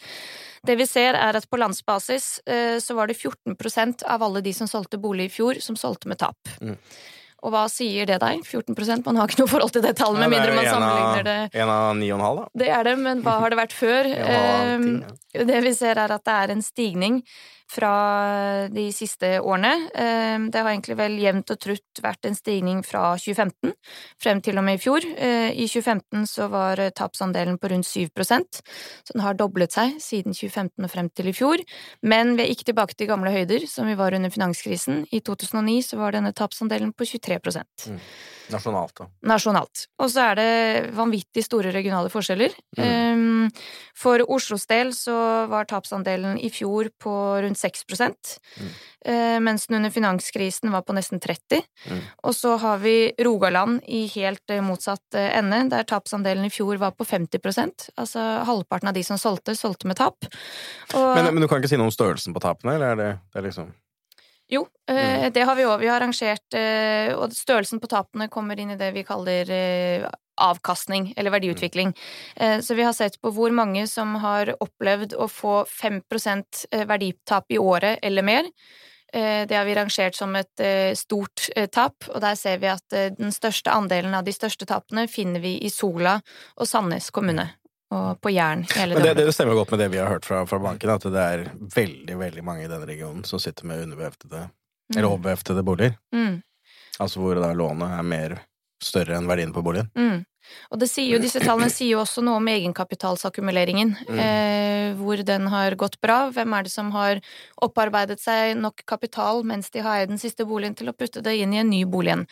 [0.69, 2.27] Det vi ser er at på landsbasis
[2.85, 6.19] så var det 14% av alle de som solgte bolig i fjor, som solgte med
[6.19, 6.37] tap.
[6.61, 6.77] Mm.
[7.41, 8.43] Og hva sier det deg?
[8.45, 11.71] 14% Man har ikke noe forhold til det tallet, med mindre man sammenligner det En
[11.73, 12.65] av ni og en halv, da.
[12.65, 14.11] Det er det, men hva har det vært før?
[14.11, 17.23] En og en halv, ti, Eh, Det vi ser er at det er en stigning
[17.71, 19.73] fra de siste årene.
[19.95, 23.75] Eh, Det har egentlig vel jevnt og trutt vært en stigning fra 2015
[24.19, 25.07] frem til og med i fjor.
[25.17, 30.35] Eh, I 2015 så var tapsandelen på rundt 7 så den har doblet seg siden
[30.35, 31.59] 2015 og frem til i fjor.
[32.03, 35.07] Men vi er ikke tilbake til gamle høyder, som vi var under finanskrisen.
[35.13, 37.39] I 2009 så var denne tapsandelen på 23
[38.53, 39.09] Nasjonalt, da.
[39.31, 39.87] nasjonalt.
[40.01, 40.51] Og så er det
[40.97, 42.55] vanvittig store regionale forskjeller.
[42.79, 42.85] Mm.
[42.85, 43.51] Um,
[44.01, 45.15] For Oslos del så
[45.51, 47.13] var tapsandelen i fjor på
[47.45, 47.85] rundt 6
[48.61, 48.71] Mm.
[49.09, 52.01] uh, mens den under finanskrisen var på nesten 30 Mm.
[52.23, 56.77] Og så har vi Rogaland i helt eh, motsatt eh, ende, der tapsandelen i fjor
[56.77, 60.27] var på 50% Altså halvparten av de som solgte, solgte med tap.
[60.95, 61.15] Og...
[61.17, 63.41] Men, men du kan ikke si noe om størrelsen på tapene, eller er det, det
[63.41, 63.73] er liksom
[64.51, 65.79] Jo, eh, det har vi òg.
[65.81, 70.09] Vi har arrangert eh, Og størrelsen på tapene kommer inn i det vi kaller eh,
[70.41, 71.95] avkastning, eller verdiutvikling.
[72.37, 76.01] Eh, så vi har sett på hvor mange som har opplevd å få 5
[76.71, 78.51] eh, verditap i året eller mer.
[79.11, 80.61] Det har vi rangert som et
[80.95, 85.43] stort tap, og der ser vi at den største andelen av de største tapene finner
[85.43, 86.13] vi i Sola
[86.55, 87.49] og Sandnes kommune.
[87.91, 90.45] Og på jern hele Men det, det stemmer godt med det vi har hørt fra,
[90.47, 94.45] fra banken, at det er veldig veldig mange i denne regionen som sitter med underbeheftede
[94.95, 95.97] eller overbeheftede boliger.
[96.15, 96.41] Mm.
[97.01, 98.37] Altså hvor da lånet er mer
[98.85, 99.91] større enn verdien på boligen.
[99.99, 100.27] Mm.
[100.71, 103.93] Og det sier jo, disse tallene sier jo også noe om egenkapitalsakkumuleringen.
[104.09, 104.21] Mm.
[104.25, 106.19] Eh, hvor den har gått bra.
[106.35, 107.21] Hvem er det som har
[107.63, 111.37] opparbeidet seg nok kapital mens de har eid den siste boligen til å putte det
[111.39, 112.27] inn i en ny bolig igjen.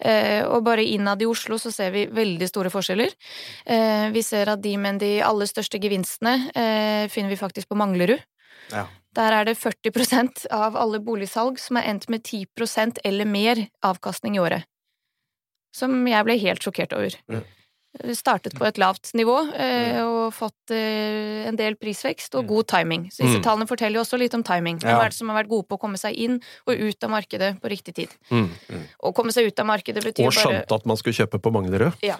[0.00, 3.14] Eh, og bare innad i Oslo så ser vi veldig store forskjeller.
[3.66, 7.78] Eh, vi ser at de med de aller største gevinstene eh, finner vi faktisk på
[7.78, 8.18] Manglerud.
[8.70, 8.86] Ja.
[9.16, 14.38] Der er det 40% av alle boligsalg som er endt med 10% eller mer avkastning
[14.38, 14.69] i året.
[15.76, 17.16] Som jeg ble helt sjokkert over.
[17.30, 17.44] Mm.
[18.14, 23.08] Startet på et lavt nivå eh, og fått eh, en del prisvekst og god timing.
[23.10, 23.42] Så disse Mm.
[23.42, 24.78] tallene forteller jo også litt om timing.
[24.78, 25.00] Hvem Ja.
[25.02, 26.36] er det som har vært gode på å komme seg inn
[26.68, 28.08] og ut av markedet på riktig tid?
[28.30, 28.48] Mm.
[29.02, 31.50] Å komme seg ut av markedet betyr bare Og bare at man skulle kjøpe på
[31.52, 31.92] Manglerud.
[32.02, 32.16] ja,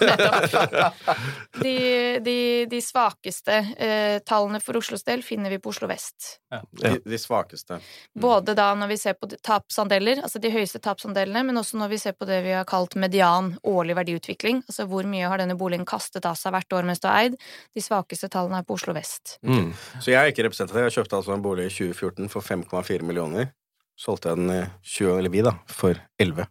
[0.00, 0.94] nettopp.
[1.62, 6.38] De, de, de svakeste eh, tallene for Oslos del finner vi på Oslo vest.
[6.78, 7.80] De, de svakeste.
[8.14, 11.90] Både da når vi ser på de- tapsandeler, altså de høyeste tapsandelene, men også når
[11.92, 15.56] vi ser på det vi har kalt median årlig verdiutvikling, altså hvor mye har denne
[15.58, 17.38] boligen kastet av seg hvert år mens du har eid.
[17.74, 19.38] De svakeste tallene er på Oslo vest.
[19.42, 19.72] Mm.
[19.98, 20.84] Så jeg er ikke representativ.
[20.88, 23.50] Jeg kjøpte altså en bolig i 2014 for 5,4 millioner.
[23.98, 24.60] Solgte jeg den i
[24.94, 26.46] 20, eller vi da, for 11.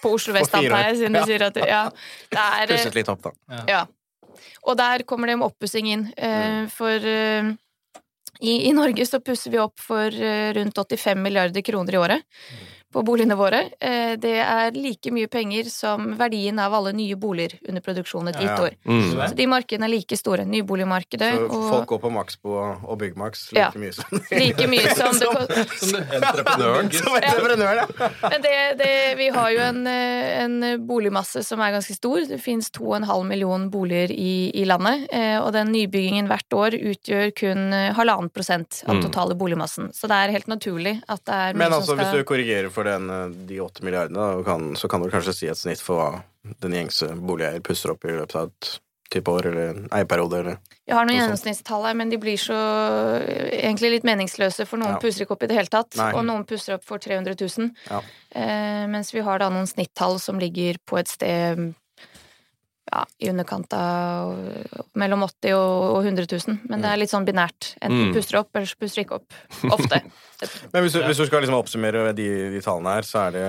[0.00, 1.24] På Oslo vest, antar jeg, siden du Ja.
[1.28, 1.82] sier at du Ja.
[2.32, 3.64] Det er Pusset litt opp, da.
[3.68, 3.84] Ja.
[4.64, 6.06] Og der kommer det med oppussing inn.
[6.16, 7.52] Eh, For eh,
[8.40, 12.22] i, i Norge så pusser vi opp for eh, rundt 85 milliarder kroner i året
[12.92, 13.70] på boligene våre.
[13.80, 18.36] Eh, Det er like mye penger som verdien av alle nye boliger under produksjon et
[18.40, 18.56] gitt ja.
[18.66, 18.74] år.
[18.84, 19.28] Mm.
[19.30, 20.44] Så de markedene er like store.
[20.44, 22.56] Nyboligmarkedet Så og folk går på Maxbo
[22.88, 23.70] og Byggmax like Ja.
[23.78, 26.90] mye som like mye som det Som det entreprenøren.
[27.00, 28.08] Som entreprenør, ja.
[28.28, 32.26] Men det, det, vi har jo en, eh, en boligmasse som er ganske stor.
[32.28, 37.30] Det finnes 2,5 million boliger i, i landet, eh, og den nybyggingen hvert år utgjør
[37.38, 39.06] kun halvannen prosent av den Mm.
[39.08, 39.86] totale boligmassen.
[39.96, 42.70] Så det er helt naturlig at det er mye Men altså, som hvis du korrigerer
[42.70, 45.96] for den, eh, de åtte milliardene, kan, så kan du kanskje si et snitt for
[46.00, 48.78] hva den gjengse boligeier pusser opp i løpet av et
[49.10, 52.38] type år eller en eierperiode, eller Vi har noen noe gjennomsnittstall her, men de blir
[52.38, 52.54] så
[53.50, 54.98] egentlig litt meningsløse, for noen Ja.
[55.02, 56.12] pusser ikke opp i det hele tatt, Nei.
[56.14, 57.70] og noen pusser opp for 300 000.
[57.90, 58.00] Ja.
[58.34, 61.74] Eh, mens vi har da noen snittall som ligger på et sted
[62.90, 64.32] ja, i underkant av
[64.98, 66.58] mellom 80 og og 100 000.
[66.70, 67.74] Men det er litt sånn binært.
[67.80, 68.14] Enten Mm.
[68.16, 69.32] pusser opp, eller så pusser ikke opp.
[69.70, 70.00] Ofte.
[70.72, 73.48] Men hvis du, hvis du skal liksom oppsummere de, de tallene her, så er det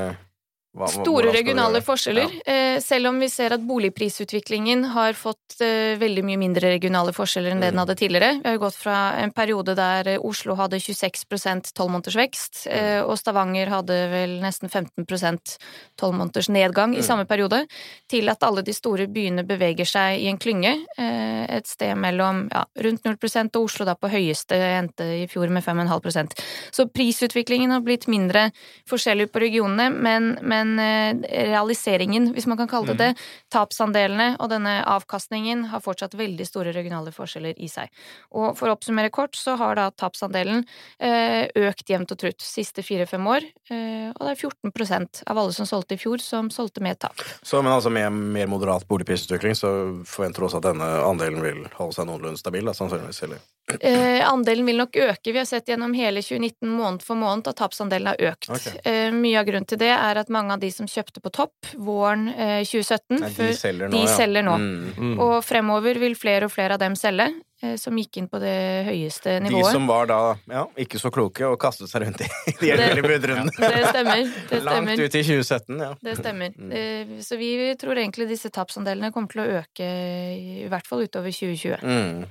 [0.71, 2.29] Hva- Store regionale forskjeller.
[2.47, 2.79] Ja.
[2.79, 7.59] selv om vi ser at boligprisutviklingen har fått eh, veldig mye mindre regionale forskjeller enn
[7.59, 7.81] det den Mm.
[7.83, 8.29] hadde tidligere.
[8.41, 12.71] Vi har jo gått fra en periode der eh, Oslo hadde 26 tolvmånedersvekst, Mm.
[12.71, 15.57] eh, og Stavanger hadde vel nesten 15%
[15.99, 17.03] tolvmåneders nedgang i Mm.
[17.03, 17.67] samme periode,
[18.07, 20.85] til at alle de store byene beveger seg i en klynge.
[20.97, 23.17] eh, Et sted mellom ja, rundt 0
[23.55, 26.31] og Oslo da på høyeste endte i fjor med 5,5%
[26.71, 28.51] Så prisutviklingen har blitt mindre
[28.89, 31.21] forskjellig på regionene, men, men eh,
[31.51, 33.09] realiseringen, hvis man kan kalle det det,
[33.53, 37.91] tapsandelene og denne avkastningen har fortsatt veldig store regionale forskjeller i seg.
[38.35, 40.63] Og for å oppsummere kort, så har da tapsandelen
[40.99, 45.55] eh, økt jevnt og trutt siste fire-fem år, eh, og det er 14% av alle
[45.55, 47.23] som solgte i fjor, som solgte med tap.
[47.41, 49.71] Så, men altså med mer moderat boligprisutvikling så
[50.07, 53.23] forventer du også at denne andelen vil holde seg noenlunde stabil, da, sannsynligvis?
[53.27, 53.41] Eller?
[53.79, 55.31] Eh, andelen vil nok øke.
[55.31, 58.49] Vi har sett gjennom hele 2019 måned for måned at tapsandelen har økt.
[58.49, 58.81] Okay.
[58.83, 61.71] Eh, mye av grunnen til det er at mange av de som kjøpte på topp
[61.77, 64.17] våren eh, 2017, Nei, de for, selger nå, de ja.
[64.17, 64.57] selger nå.
[64.57, 64.91] Mm.
[64.97, 65.15] Mm.
[65.23, 67.29] Og fremover vil flere og flere av dem selge,
[67.63, 68.57] eh, som gikk inn på det
[68.89, 69.69] høyeste nivået.
[69.69, 70.19] De som var da
[70.51, 72.27] ja, ikke så kloke og kastet seg rundt i
[72.59, 73.55] de endelige budrundene.
[73.55, 74.35] Det stemmer.
[74.51, 75.93] Det Langt ut i 2017, ja.
[76.01, 76.53] Det stemmer.
[76.57, 76.75] Mm.
[76.75, 81.31] Eh, Så vi tror egentlig disse tapsandelene kommer til å øke i hvert fall utover
[81.31, 82.27] 2020.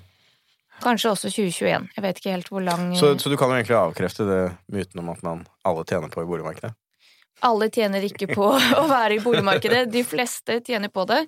[0.80, 1.88] Kanskje også 2021.
[1.96, 5.02] Jeg vet ikke helt hvor lang Så, så du kan jo egentlig avkrefte det myten
[5.02, 6.72] om at man alle tjener på i boligmarkedet?
[7.46, 8.46] Alle tjener ikke på
[8.80, 9.86] å være i boligmarkedet.
[9.92, 11.22] De fleste tjener på det.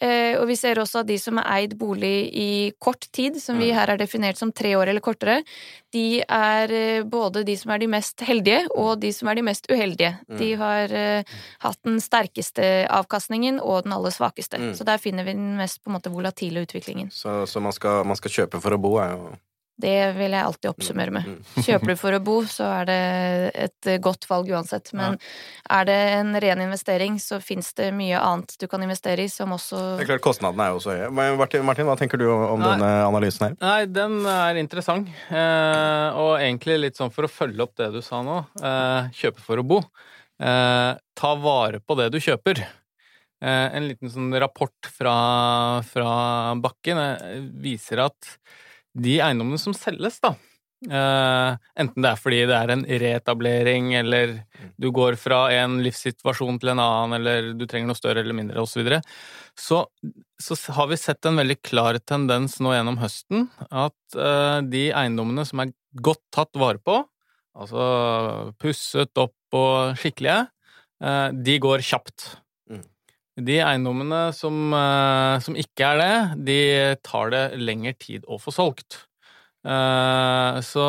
[0.00, 3.58] Eh, og vi ser også at de som har eid bolig i kort tid, som
[3.58, 3.76] vi Mm.
[3.78, 5.42] her har definert som tre år eller kortere,
[5.94, 9.42] de er eh, både de som er de mest heldige, og de som er de
[9.46, 10.12] mest uheldige.
[10.28, 10.38] Mm.
[10.38, 11.24] De har eh,
[11.64, 14.58] hatt den sterkeste avkastningen og den aller svakeste.
[14.60, 14.74] Mm.
[14.74, 17.10] Så der finner vi den mest på en måte volatile utviklingen.
[17.10, 19.32] Så, så man, skal, man skal kjøpe for å bo, er jo
[19.74, 21.26] Det vil jeg alltid oppsummere med.
[21.26, 21.62] Mm.
[21.66, 22.98] Kjøper du for å bo, så er det
[23.64, 24.92] et godt valg uansett.
[24.94, 25.16] Men
[25.66, 29.50] er det en ren investering, så fins det mye annet du kan investere i som
[29.56, 31.10] også Det er klart, kostnadene er jo så høye.
[31.18, 32.70] Men Martin, Martin, hva tenker du om Nei.
[32.70, 33.58] denne analysen her?
[33.64, 35.10] Nei, den er interessant.
[35.26, 38.44] Eh, og egentlig litt sånn for å følge opp det du sa nå.
[38.62, 39.82] Eh, kjøpe for å bo.
[40.38, 42.62] Eh, ta vare på det du kjøper.
[43.44, 45.14] Eh, en liten sånn rapport fra,
[45.84, 46.12] fra
[46.62, 48.36] Bakken eh, viser at
[48.94, 50.34] de eiendommene som selges, da
[50.84, 54.34] Uh, Enten det er fordi det er en reetablering, eller
[54.80, 58.60] du går fra en livssituasjon til en annen, eller du trenger noe større eller mindre,
[58.60, 58.90] osv.
[59.56, 59.80] Så,
[60.40, 64.90] så så har vi sett en veldig klar tendens nå gjennom høsten at uh, de
[64.92, 65.72] eiendommene som er
[66.04, 67.00] godt tatt vare på,
[67.54, 70.42] altså pusset opp og skikkelige,
[71.04, 72.34] uh, de går kjapt.
[73.34, 73.46] Mm.
[73.48, 76.60] De eiendommene som, eh, som ikke er det, de
[77.06, 79.00] tar det lengre tid å få solgt.
[79.64, 80.86] Eh, så,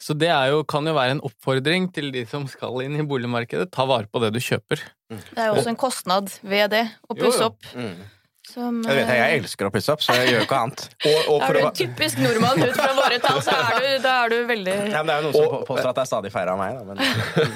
[0.00, 3.06] så det er jo, kan jo være en oppfordring til de som skal inn i
[3.06, 3.70] boligmarkedet.
[3.74, 4.84] Ta vare på det du kjøper.
[5.10, 7.50] Det er jo også en kostnad ved det, å pusse pusse jo.
[7.50, 7.70] opp.
[7.74, 8.19] Mm.
[8.50, 10.82] Som, Jeg vet jeg, eh, elsker å pusse opp, så jeg gjør ikke annet.
[11.10, 14.14] Og, og er du en typisk nordmann ut fra våre tall, så er du, da
[14.24, 16.10] er du veldig Ja, men det er jo noen som på- påstår at det er
[16.10, 16.82] stadig av meg, da.
[16.90, 16.96] Men,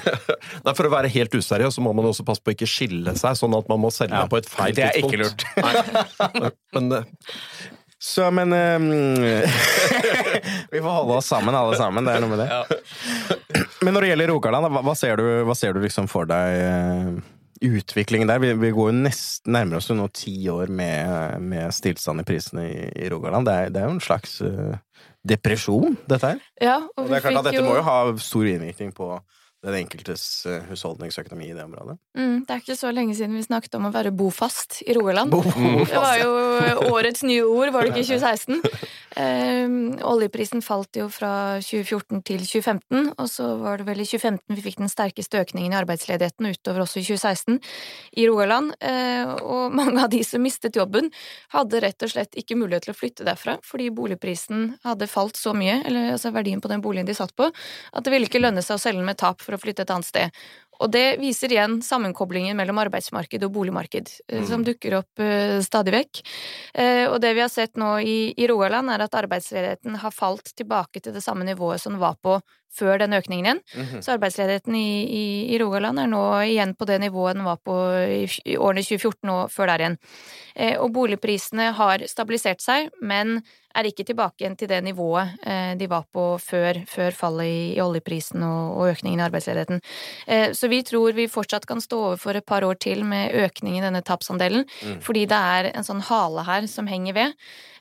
[0.69, 3.15] nei, for å være helt useriøs så må man også passe på å ikke skille
[3.19, 4.79] seg, sånn at man må selge Ja, på et feil tidspunkt.
[4.79, 6.59] det er ikke lurt.
[6.75, 7.09] Men eh,
[8.05, 8.89] så, men um,
[10.69, 12.05] Vi får holde oss sammen, alle sammen.
[12.05, 13.63] Det er noe med det.
[13.81, 16.59] Men når det gjelder Rogaland, hva, hva ser du, hva ser du liksom for deg
[16.59, 17.07] eh,
[17.61, 18.41] utviklingen der?
[18.43, 22.27] Vi, vi går jo nesten nærmere oss jo nå ti år med, med stillstand i
[22.27, 23.47] prisene i, i Rogaland.
[23.47, 24.75] Det er, det er jo en slags uh,
[25.27, 26.43] depresjon, dette her.
[26.61, 29.15] Ja, Og og det er klart at dette jo må jo ha stor innvirkning på
[29.65, 31.95] den enkeltes eh, husholdningsøkonomi i det området.
[32.13, 35.31] mm, Det er ikke så lenge siden vi snakket om å være bofast i Rogaland.
[35.33, 35.57] Bofast,
[35.89, 38.61] Det var jo årets nye ord, var det ikke i 2016?
[39.15, 39.67] Eh,
[40.03, 44.63] oljeprisen falt jo fra 2014 til 2015, og så var det vel i 2015 vi
[44.65, 47.61] fikk den sterkeste økningen i arbeidsledigheten utover også i 2016
[48.19, 48.73] i Rogaland.
[48.83, 51.07] Eh, og mange av de som mistet jobben,
[51.55, 55.55] hadde rett og slett ikke mulighet til å flytte derfra, fordi boligprisen hadde falt så
[55.55, 58.63] mye, eller altså verdien på den boligen de satt på, at det ville ikke lønne
[58.65, 60.45] seg å selge den med tap for å flytte et annet sted.
[60.83, 64.45] Og det viser igjen sammenkoblingen mellom arbeidsmarked og boligmarked, mm.
[64.49, 66.21] som dukker opp uh, stadig vekk.
[66.75, 70.51] Uh, og det vi har sett nå i, i Rogaland, er at arbeidsledigheten har falt
[70.57, 72.39] tilbake til det samme nivået som den var på
[72.75, 73.61] før den økningen igjen.
[73.75, 74.01] Mhm.
[74.03, 75.25] Så arbeidsledigheten i, i,
[75.55, 79.29] i Rogaland er nå igjen på det nivået den var på i, i årene 2014
[79.31, 79.99] og før der igjen.
[80.55, 83.41] Eh, og boligprisene har stabilisert seg, men
[83.75, 87.57] er ikke tilbake igjen til det nivået eh, de var på før, før fallet i,
[87.75, 89.81] i oljeprisen og, og økningen i arbeidsledigheten.
[90.31, 93.79] Eh, så vi tror vi fortsatt kan stå overfor et par år til med økning
[93.79, 94.99] i denne tapsandelen, Mm.
[95.01, 97.33] fordi det er en sånn hale her som henger ved.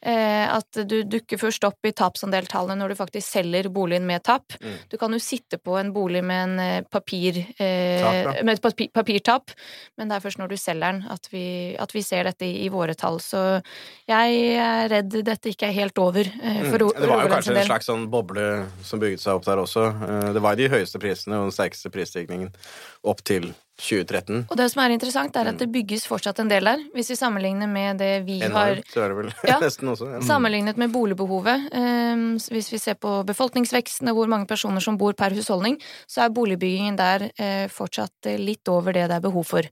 [0.02, 4.52] Eh, at du dukker først opp i tapsandeltallene når du faktisk selger boligen med tap.
[4.60, 4.73] Mm.
[4.90, 8.90] Du kan jo sitte på en bolig med en eh, papir eh, Med et papir,
[8.94, 9.50] papirtap,
[9.98, 11.44] men det er først når du selger den at vi,
[11.80, 13.20] at vi ser dette i, i våre tall.
[13.22, 13.60] Så
[14.10, 17.00] jeg er redd dette ikke er helt over eh, for Mm.
[17.00, 18.44] Det var jo kanskje en slags sånn boble
[18.84, 19.86] som bygget seg opp der også.
[20.04, 22.50] Eh, Det var de høyeste prisene og den sterkeste prisstigningen
[23.04, 24.46] opp til 2013.
[24.50, 25.58] Og det som er interessant, er at Mm.
[25.58, 26.78] det bygges fortsatt en del der.
[26.94, 29.58] Hvis vi sammenligner med det vi har så er det vel Ja.
[29.66, 30.12] nesten også.
[30.12, 30.20] Ja.
[30.20, 35.12] Sammenlignet med boligbehovet, Um, hvis vi ser på befolkningsveksten og hvor mange personer som bor
[35.12, 39.62] per husholdning, så er boligbyggingen der uh, fortsatt litt over det det er behov for.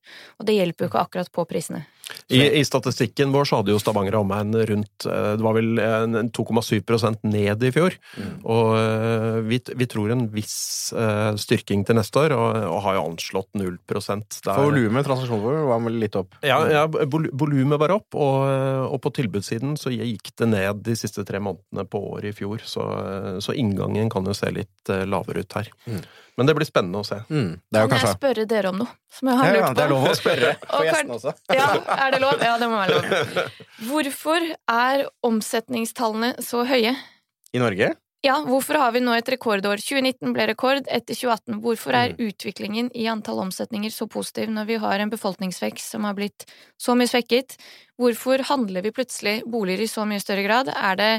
[0.40, 1.86] Og det hjelper jo ikke akkurat på prisene.
[2.32, 5.78] I, I statistikken vår så hadde jo Stavanger og omegn rundt eh, Det var vel
[5.82, 7.96] en- en 2,7% ned i fjor.
[8.44, 12.96] Og eh, vi, vi tror en viss eh, styrking til neste år, og, og har
[12.98, 14.54] jo anslått 0% der.
[14.54, 16.34] For volumet, transaksjonsvolumet, var vel litt opp.
[16.46, 18.46] Ja, ja volumet var opp, og,
[18.92, 22.64] og på tilbudssiden så gikk det ned de siste tre månedene på året i fjor.
[22.66, 22.84] Så,
[23.44, 25.70] så inngangen kan jo se litt lavere ut her.
[25.88, 26.02] Mm.
[26.40, 27.18] Men det blir spennende å se.
[27.28, 27.50] Mm.
[27.68, 29.66] Det er jo Kan jeg spørre dere om noe som jeg har ja, lurt ja,
[29.66, 29.76] på?
[29.76, 31.34] Det er lov å spørre på for gjestene også.
[31.52, 31.66] Ja,
[31.96, 32.46] er det lov?
[32.46, 33.42] Ja, det må være lov.
[33.90, 36.94] Hvorfor er omsetningstallene så høye?
[37.52, 37.92] I Norge?
[38.22, 39.80] Ja, hvorfor har vi nå et rekordår?
[39.82, 41.56] 2019 ble rekord etter 2018.
[41.64, 46.14] Hvorfor er utviklingen i antall omsetninger så positiv når vi har en befolkningsvekst som har
[46.14, 46.46] blitt
[46.78, 47.56] så mye svekket?
[47.98, 50.70] Hvorfor handler vi plutselig boliger i så mye større grad?
[50.70, 51.10] Er det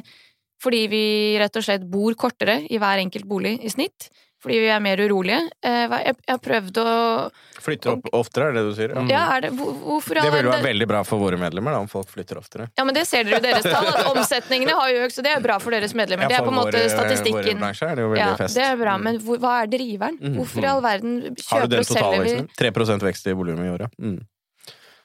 [0.64, 1.03] fordi vi
[1.43, 4.07] rett og slett bor kortere i hver enkelt bolig i snitt?
[4.44, 5.39] Fordi vi er mer urolige?
[5.64, 6.88] Eh, Jeg har prøvd å
[7.64, 8.91] Flytter opp oftere, er det du sier?
[8.91, 9.04] Ja.
[9.08, 11.88] Ja, er det Hvorfor Det vil jo være veldig bra for våre medlemmer, da, om
[11.88, 12.66] folk flytter oftere.
[12.76, 15.24] Ja, men det ser dere jo i deres tall, at omsetningene har jo økt, så
[15.24, 16.28] det er bra for deres medlemmer.
[16.28, 17.56] det er på en måte statistikken.
[17.56, 18.60] Våre bransjer er det jo veldig Ja, fest.
[18.60, 20.20] det er bra, men hvor, hva er driveren?
[20.20, 20.36] Mm.
[20.41, 23.00] Hvorfor i all verden Har du kjøper og selger vi totalveksten?
[23.00, 23.96] 3 vekst i volumet i året.
[23.98, 24.20] Mm.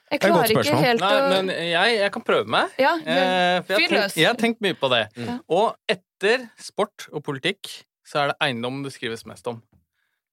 [0.09, 2.71] Jeg er klarer ikke helt å Nei, men jeg, jeg kan prøve meg.
[2.81, 4.15] Ja, Eh, for jeg, Fyr løs.
[4.17, 5.03] jeg har tenkt mye på det.
[5.15, 5.35] Mm.
[5.53, 7.69] Og etter sport og politikk
[8.09, 9.59] så er det eiendom det skrives mest om.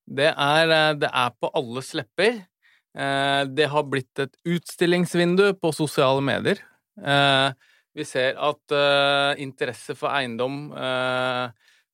[0.07, 2.39] Det er, eh, det er på alles lepper.
[2.97, 6.57] Eh, Det har blitt et utstillingsvindu på sosiale medier.
[7.03, 7.51] Eh,
[7.97, 10.69] Vi ser at interesse for eiendom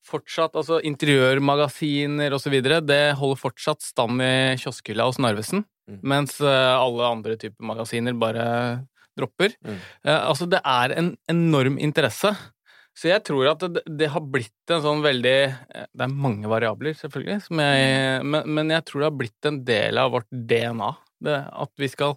[0.04, 2.58] fortsatt Altså interiørmagasiner osv.
[2.86, 6.00] Det holder fortsatt stand i kioskhylla hos Narvesen, Mm.
[6.04, 8.86] mens alle andre typer magasiner bare
[9.18, 9.54] dropper.
[9.66, 9.80] Mm.
[10.06, 12.36] Altså, det er en enorm interesse.
[12.94, 16.50] Så jeg tror at det, det har blitt en sånn veldig eh, Det er mange
[16.52, 20.30] variabler, selvfølgelig, som jeg, men, men jeg tror det har blitt en del av vårt
[20.30, 20.92] DNA.
[21.24, 22.14] Det, at vi skal,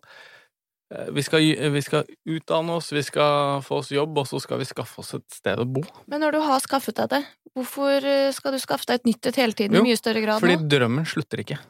[0.93, 2.05] eh, vi skal Vi skal
[2.37, 5.63] utdanne oss, vi skal få oss jobb, og så skal vi skaffe oss et sted
[5.63, 5.85] å bo.
[6.11, 7.23] Men når du har skaffet deg det,
[7.57, 10.25] hvorfor eh, skal du skaffe deg et nytt et hele tiden Jo, i mye større
[10.25, 10.69] grad Fordi nå?
[10.77, 11.61] drømmen slutter ikke.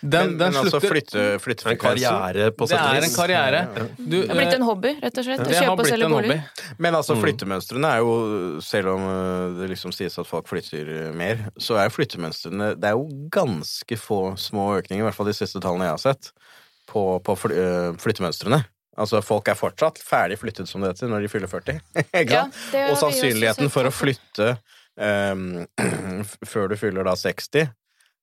[0.00, 3.14] Den, men, den men altså flytte, flytte, En karriere, på Det sett og er en
[3.16, 3.62] karriere.
[3.98, 5.42] Du, Det har blitt eh, en hobby, rett og slett.
[5.42, 6.36] Å det kjøpe og selge en bolig.
[6.78, 7.22] Men altså, Mm.
[7.24, 8.12] flyttemønstrene er jo,
[8.62, 12.94] selv om øh, det liksom sies at folk flytter mer, så er flyttemønstrene Det er
[12.94, 16.30] jo ganske få små økninger, i hvert fall de siste tallene jeg har sett,
[16.86, 18.62] på, på fly, øh, flyttemønstrene.
[18.98, 21.80] Altså, folk er fortsatt ferdig flyttet, som det heter, når de fyller 40.
[22.30, 24.56] Ja, det Og sannsynligheten for å flytte
[24.98, 25.66] um,
[26.46, 27.68] før du fyller da 60 øh,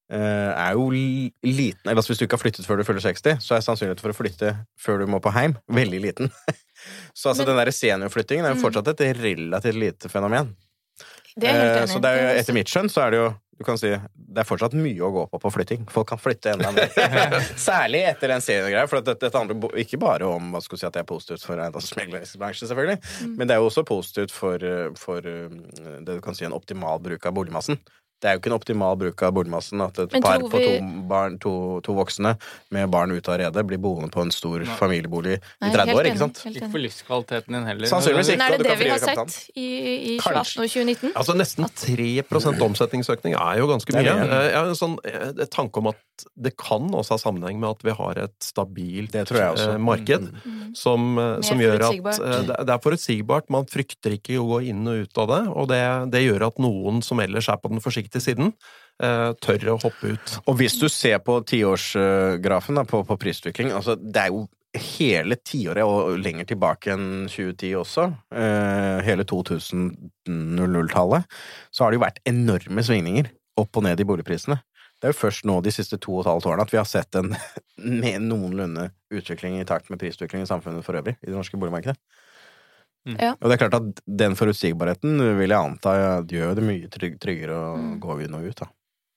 [0.09, 1.89] er jo liten.
[1.89, 4.19] Altså, hvis du ikke har flyttet før du fyller 60, så er sannsynligheten for å
[4.19, 6.29] flytte før du må på heim, veldig liten.
[7.15, 8.65] Så altså, Men- den der seniorflyttingen er jo Mm.
[8.67, 10.55] fortsatt et relativt lite fenomen.
[11.35, 11.89] Det er helt Eh, enig.
[11.89, 13.87] Så det er jo, er etter mitt skjønn så er det jo du kan si,
[13.87, 15.85] det er fortsatt mye å gå på på flytting.
[15.89, 16.89] Folk kan flytte enda mer.
[17.55, 18.85] Særlig etter den seniorgreia.
[18.91, 21.55] For dette, dette handler ikke bare om hva skal si, at det er positivt for
[21.63, 23.35] eiendomsmeglerbransjen, selvfølgelig, Mm.
[23.39, 25.47] men det er jo også positivt for, eh, for eh,
[26.03, 27.79] det du kan si en optimal bruk av boligmassen.
[28.23, 30.47] Det er jo ikke en optimal bruk av boligmassen at et par vi...
[30.49, 30.75] på to,
[31.09, 31.51] barn, to,
[31.85, 32.31] to voksne
[32.73, 34.77] med barn ute av redet blir boende på en stor Nei.
[34.79, 36.39] familiebolig i 30 helt år, ikke sant?
[36.47, 37.91] Ikke for livskvaliteten din heller.
[37.91, 38.39] Sannsynligvis ikke.
[38.39, 41.11] Men er det det vi har sett i, i 2018 og 2019?
[41.11, 44.25] Altså Nesten 3 omsetningsøkning er jo ganske Det er mye.
[44.25, 47.75] Eh, Jeg har en sånn eh, tanke om at det kan også ha sammenheng med
[47.75, 49.69] at vi har et stabilt Det tror jeg også.
[49.75, 50.29] eh, marked.
[50.31, 50.55] Mm.
[50.55, 50.73] Mm.
[50.75, 53.51] Som, som gjør at det er forutsigbart.
[53.53, 55.83] Man frykter ikke å gå inn og ut av det, og det,
[56.15, 58.53] det gjør at noen som ellers er på den forsiktige siden,
[59.03, 60.37] eh, tør å hoppe ut.
[60.47, 65.87] Og hvis du ser på tiårsgrafen på, på prisutvikling, altså det er jo hele tiåret
[65.87, 71.23] og lenger tilbake enn 2010 også, eh, hele 2000-tallet,
[71.71, 73.31] så har det jo vært enorme svingninger
[73.61, 74.59] opp og ned i boligprisene.
[74.95, 76.87] Det er jo først nå de siste to og et halvt årene at vi har
[76.87, 77.33] sett en
[78.29, 81.97] noenlunde utvikling i takt med prisutvikling i samfunnet for øvrig, i det norske boligmarkedet.
[83.05, 83.17] Mm.
[83.21, 83.35] Ja.
[83.39, 87.53] Og det er klart at den forutsigbarheten vil jeg anta gjør det mye trygg, tryggere
[87.53, 87.99] å Mm.
[88.01, 88.67] gå inn og ut, da.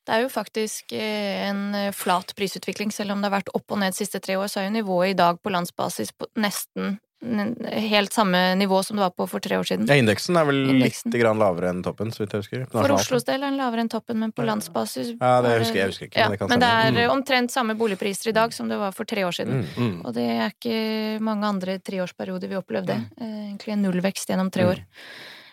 [0.09, 3.71] Det er jo faktisk eh, en eh, flat prisutvikling, selv om det har vært opp
[3.73, 6.27] og ned de siste tre år, så er jo nivået i dag på landsbasis på
[6.37, 9.87] nesten helt samme nivå som det var på for tre år siden.
[9.91, 11.11] Ja, indeksen er vel Indeksen.
[11.11, 12.67] litt lavere enn toppen, så vidt jeg husker.
[12.71, 15.75] For Oslos del er den lavere enn toppen, men på landsbasis Ja, det er husker
[15.75, 17.13] jeg, jeg husker ikke, Ja, men det kan men det er mm.
[17.17, 19.65] omtrent samme boligpriser i dag som det var for tre år siden.
[19.65, 19.89] Mm.
[19.89, 19.99] Mm.
[20.07, 23.01] Og det er ikke mange andre treårsperioder vi opplevde.
[23.21, 24.71] Eh, Egentlig en nullvekst gjennom tre Mm.
[24.71, 24.85] år.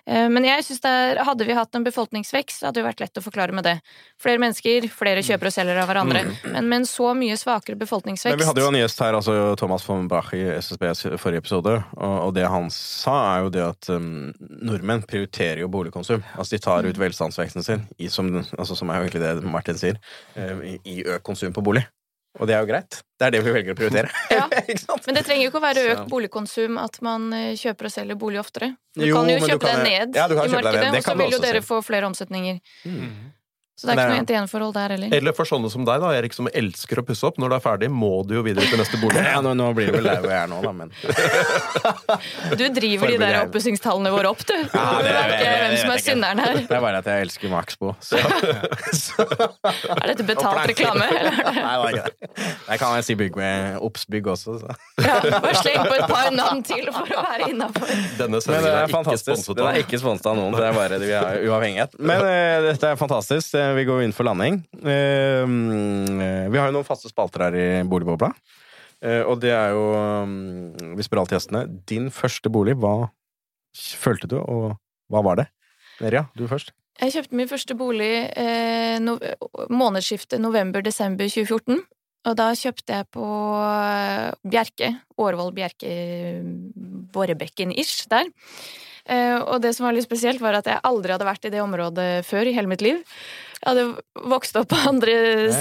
[0.08, 3.20] Eh, Men jeg synes det er, hadde vi hatt en befolkningsvekst, hadde det vært lett
[3.20, 3.76] å forklare med det.
[4.22, 6.24] Flere mennesker, flere kjøper og selger av hverandre.
[6.45, 9.56] Men med en så mye svakere befolkningsvekst Men vi hadde jo en gjest her, altså
[9.60, 13.89] Thomas von Bach i SSBs forrige episode, og, det han sa, er jo det at
[13.93, 14.34] um,
[14.66, 16.24] nordmenn prioriterer jo boligkonsum.
[16.36, 19.80] Altså de tar ut velstandsveksten sin, i, som, altså, som er jo egentlig det Martin
[19.80, 20.01] sier,
[20.36, 21.86] eh, i, i økt konsum på bolig.
[22.39, 22.97] Og det er jo greit.
[23.15, 24.09] Det er det vi velger å prioritere.
[24.36, 24.45] Ja.
[24.67, 25.05] ikke sant?
[25.07, 28.19] Men det trenger jo ikke å være økt boligkonsum at man eh, kjøper og selger
[28.19, 28.73] bolig oftere.
[28.95, 30.51] Du Jo, kan jo kjøpe deg ned Ja, i ned.
[30.57, 31.67] markedet, og så vil jo dere se.
[31.69, 32.59] få flere omsetninger.
[32.86, 33.09] Mm.
[33.76, 35.13] Så det er ikke er- noe en-til-en-forhold der heller.
[35.17, 37.36] Eller for sånne som deg, da, Erik, som elsker å pusse opp.
[37.43, 39.19] Når du er ferdig, må du jo videre til neste bolig.
[39.36, 40.91] Ja, nå, nå blir det vel der hvor jeg er nå, da, men
[42.55, 44.53] Du driver de der oppussingstallene våre opp, du.
[44.55, 46.05] Ja, det- jeg- ikke hvem som er ikke.
[46.07, 46.53] synderen her.
[46.61, 47.95] det er bare at jeg elsker Maxbo.
[47.99, 48.15] Så.
[49.95, 51.05] Er dette betalt reklame?
[51.09, 51.36] Eller?
[51.65, 52.47] Nei, det er ikke det.
[52.69, 54.55] Jeg kan si bygg med Obs bygg også.
[54.61, 54.76] Så.
[55.03, 57.91] Ja, bare sleng på et par navn til for å være innafor.
[58.19, 60.55] Denne Men det sendingen er er ikke sponset av er ikke sponset av noen.
[60.55, 61.97] Det er bare vi har uavhengighet.
[61.99, 63.55] Men uh, dette er fantastisk.
[63.66, 64.61] Eh, Vi går inn for landing.
[64.84, 68.32] Eh, mm, vi har jo noen faste spalter her i Boligbobla.
[69.01, 69.84] Eh, og det er jo
[70.26, 71.66] mm, Vi spør alltid gjestene.
[71.89, 73.09] Din første bolig, hva
[73.76, 74.78] følte du, og
[75.11, 75.49] hva var det?
[76.01, 76.74] Neria, du først.
[76.95, 79.18] Jeg kjøpte min første bolig eh, no
[79.68, 81.82] månedsskiftet november-desember 2014.
[82.26, 83.26] Og da kjøpte jeg på
[83.59, 84.93] eh, Bjerke.
[85.20, 85.91] Årvoll Bjerke
[87.16, 88.32] Borrebekken-ish der.
[89.05, 91.61] Eh, og det som var litt spesielt, var at jeg aldri hadde vært i det
[91.61, 93.03] området før i hele mitt liv.
[93.66, 95.13] Jeg hadde vokst opp på andre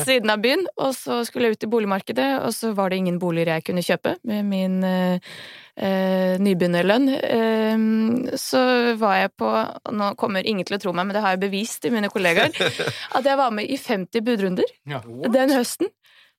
[0.05, 3.17] siden av byen, og så skulle jeg ut i boligmarkedet, og så var det ingen
[3.23, 5.33] boliger jeg kunne kjøpe med min eh,
[5.81, 7.09] eh, nybegynnerlønn.
[7.17, 8.61] Eh, så
[9.01, 9.49] var jeg på
[9.97, 12.53] Nå kommer ingen til å tro meg, men det har jeg bevist til mine kollegaer.
[13.17, 15.01] At jeg var med i 50 budrunder Ja.
[15.33, 15.89] den høsten.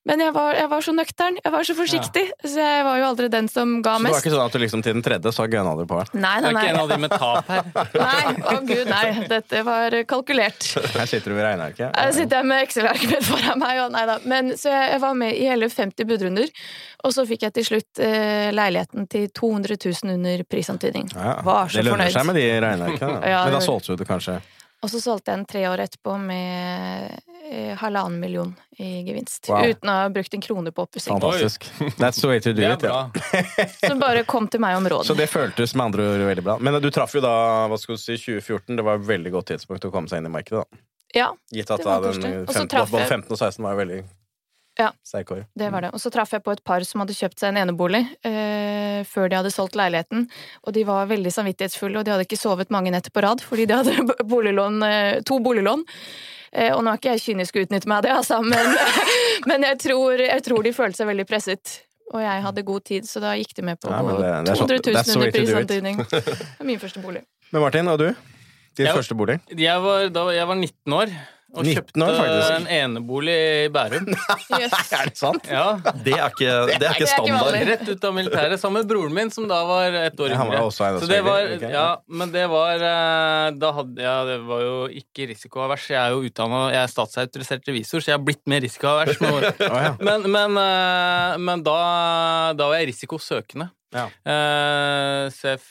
[0.05, 3.05] Men jeg var, jeg var så nøktern, jeg var så forsiktig, så jeg var jo
[3.07, 4.03] aldri den som ga mest.
[4.03, 4.25] Så det var mest.
[4.25, 5.97] ikke sånn at du liksom til den tredje så gønna du på?
[6.13, 7.63] Nei, nei, nei, Det er ikke en av de med tap her.
[8.05, 9.25] Nei, å gud, nei.
[9.31, 10.67] Dette var kalkulert.
[10.93, 11.97] Her sitter du med regnearket.
[11.97, 14.17] Her sitter jeg med Excel-arket mitt foran meg, og nei da.
[14.29, 16.53] Men, så jeg, jeg var med i hele 50 budrunder,
[17.05, 21.09] og så fikk jeg til slutt eh, leiligheten til 200 000 under prisantydning.
[21.17, 22.17] Ja, Var så det lønner fornøyd.
[22.19, 23.17] seg med de regnearkene.
[23.33, 24.37] Ja, Men da solgte du det kanskje?
[24.85, 27.15] Og så solgte jeg den tre år etterpå med
[27.79, 29.49] halvannen million i gevinst.
[29.49, 29.65] Wow.
[29.71, 31.15] Uten å ha brukt en krone på oppussing.
[31.15, 31.67] Fantastisk.
[32.01, 32.83] That's the way to do it.
[32.83, 33.09] Ja.
[33.79, 35.05] Så bare kom til meg om råd.
[35.07, 36.57] Så det føltes med andre ord veldig bra.
[36.59, 37.35] Men du traff jo da
[37.71, 38.75] hva skal du si, 2014.
[38.79, 40.65] Det var et veldig godt tidspunkt å komme seg inn i markedet.
[40.65, 40.83] da.
[41.15, 42.41] Ja, Gitt at Det da var den.
[42.43, 43.99] Og så 15, traff både jeg- 15 og 16 var jo veldig
[44.77, 44.89] Ja.
[45.07, 45.45] Seikor.
[45.55, 45.89] det var det.
[45.95, 49.29] Og så traff jeg på et par som hadde kjøpt seg en enebolig eh, før
[49.31, 50.25] de hadde solgt leiligheten.
[50.67, 53.65] Og de var veldig samvittighetsfulle, og de hadde ikke sovet mange netter på rad fordi
[53.71, 55.85] de hadde boliglån, eh, to boliglån.
[56.51, 58.75] Eh, og nå er ikke jeg kynisk og utnytter meg av det, altså, men,
[59.49, 61.77] men jeg, tror, jeg tror de følte seg veldig presset.
[62.13, 64.59] Og jeg hadde god tid, så da gikk de med på Ja, det- det er
[64.59, 65.97] 200 sånn- that's the 000 under prisantydning.
[66.11, 67.23] Det er min første bolig.
[67.51, 68.09] Men Martin, og du?
[68.75, 69.39] Din Jeg- første bolig?
[69.57, 71.15] Jeg var, da, jeg var 19 år
[71.55, 72.55] og 19 kjøpte faktisk.
[72.55, 73.35] en enebolig
[73.65, 74.09] i Bærum.
[74.55, 74.73] Yes.
[74.93, 75.47] Er det sant?
[75.49, 77.55] Ja, Det er ikke, det er ikke standard.
[77.69, 80.61] Rett ut av militæret, sammen med broren min, som da var ett år yngre.
[80.75, 85.27] Så det var, ja, men det var eh, Da hadde jeg Det var jo ikke
[85.31, 85.87] risikoavers.
[85.91, 89.33] Jeg er jo utdanna Jeg er statsautorisert revisor, så jeg har blitt mer risikoavers med
[89.39, 89.65] året.
[90.03, 91.79] Men, men, eh, men da,
[92.57, 93.71] da var jeg risikosøkende.
[93.95, 94.09] Ja.
[94.27, 95.61] Uh, så jeg,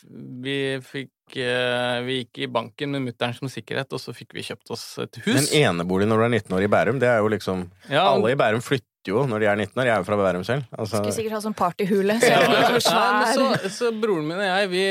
[0.45, 4.47] vi fikk uh, Vi gikk i banken med mutter'n som sikkerhet, og så fikk vi
[4.47, 5.53] kjøpt oss et Men hus.
[5.61, 8.39] enebolig når du er 19 år i Bærum, det er jo liksom Ja, Alle i
[8.41, 9.85] Bærum flytter jo når de er 19 år.
[9.85, 10.65] Jeg er jo fra Bærum selv.
[10.73, 12.17] Altså, Skulle sikkert ha sånn partyhule.
[12.23, 14.85] Så Ja, så, så broren min og jeg, vi,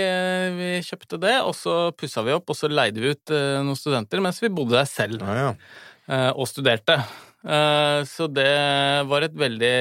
[0.60, 3.80] vi kjøpte det, og så pussa vi opp, og så leide vi ut uh, noen
[3.80, 5.54] studenter mens vi bodde der selv ja, ja.
[6.06, 7.00] Uh, og studerte.
[7.44, 8.52] Uh, så det
[9.10, 9.74] var et veldig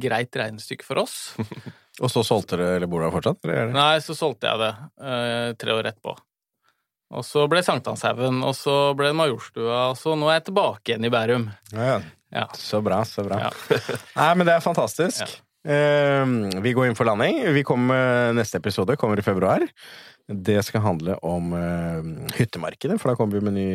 [0.00, 1.34] greit regnestykke for oss.
[2.02, 3.38] Og så solgte dere, eller bor dere fortsatt?
[3.46, 3.74] Eller er?
[3.76, 4.70] Nei, så solgte jeg det
[5.06, 6.16] eh, tre år etterpå.
[7.14, 10.90] Og så ble Sankthanshaugen, og så ble det Majorstua, og så nå er jeg tilbake
[10.90, 11.48] igjen i Bærum.
[11.74, 11.98] Ja, ja.
[12.34, 12.48] Ja.
[12.58, 13.44] Så bra, så bra.
[13.44, 13.78] Ja.
[14.18, 15.36] Nei, men det er fantastisk.
[15.64, 16.24] Eh,
[16.64, 17.38] vi går inn for landing.
[17.54, 19.62] Vi kommer, neste episode kommer i februar.
[20.24, 23.66] Det skal handle om uh, hyttemarkedet, for da kommer vi med ny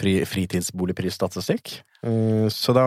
[0.00, 1.74] pri, fritidsboligprisstatistikk.
[2.00, 2.86] Uh, så da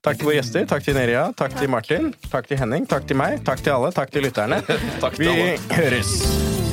[0.00, 0.64] Takk til våre gjester.
[0.70, 1.28] Takk til Neria.
[1.36, 2.14] Takk til Martin.
[2.32, 2.88] Takk til Henning.
[2.88, 3.42] Takk til meg.
[3.44, 3.92] Takk til alle.
[3.96, 4.62] Takk til lytterne.
[5.04, 5.58] Takk til Vi alle.
[5.76, 6.65] høres.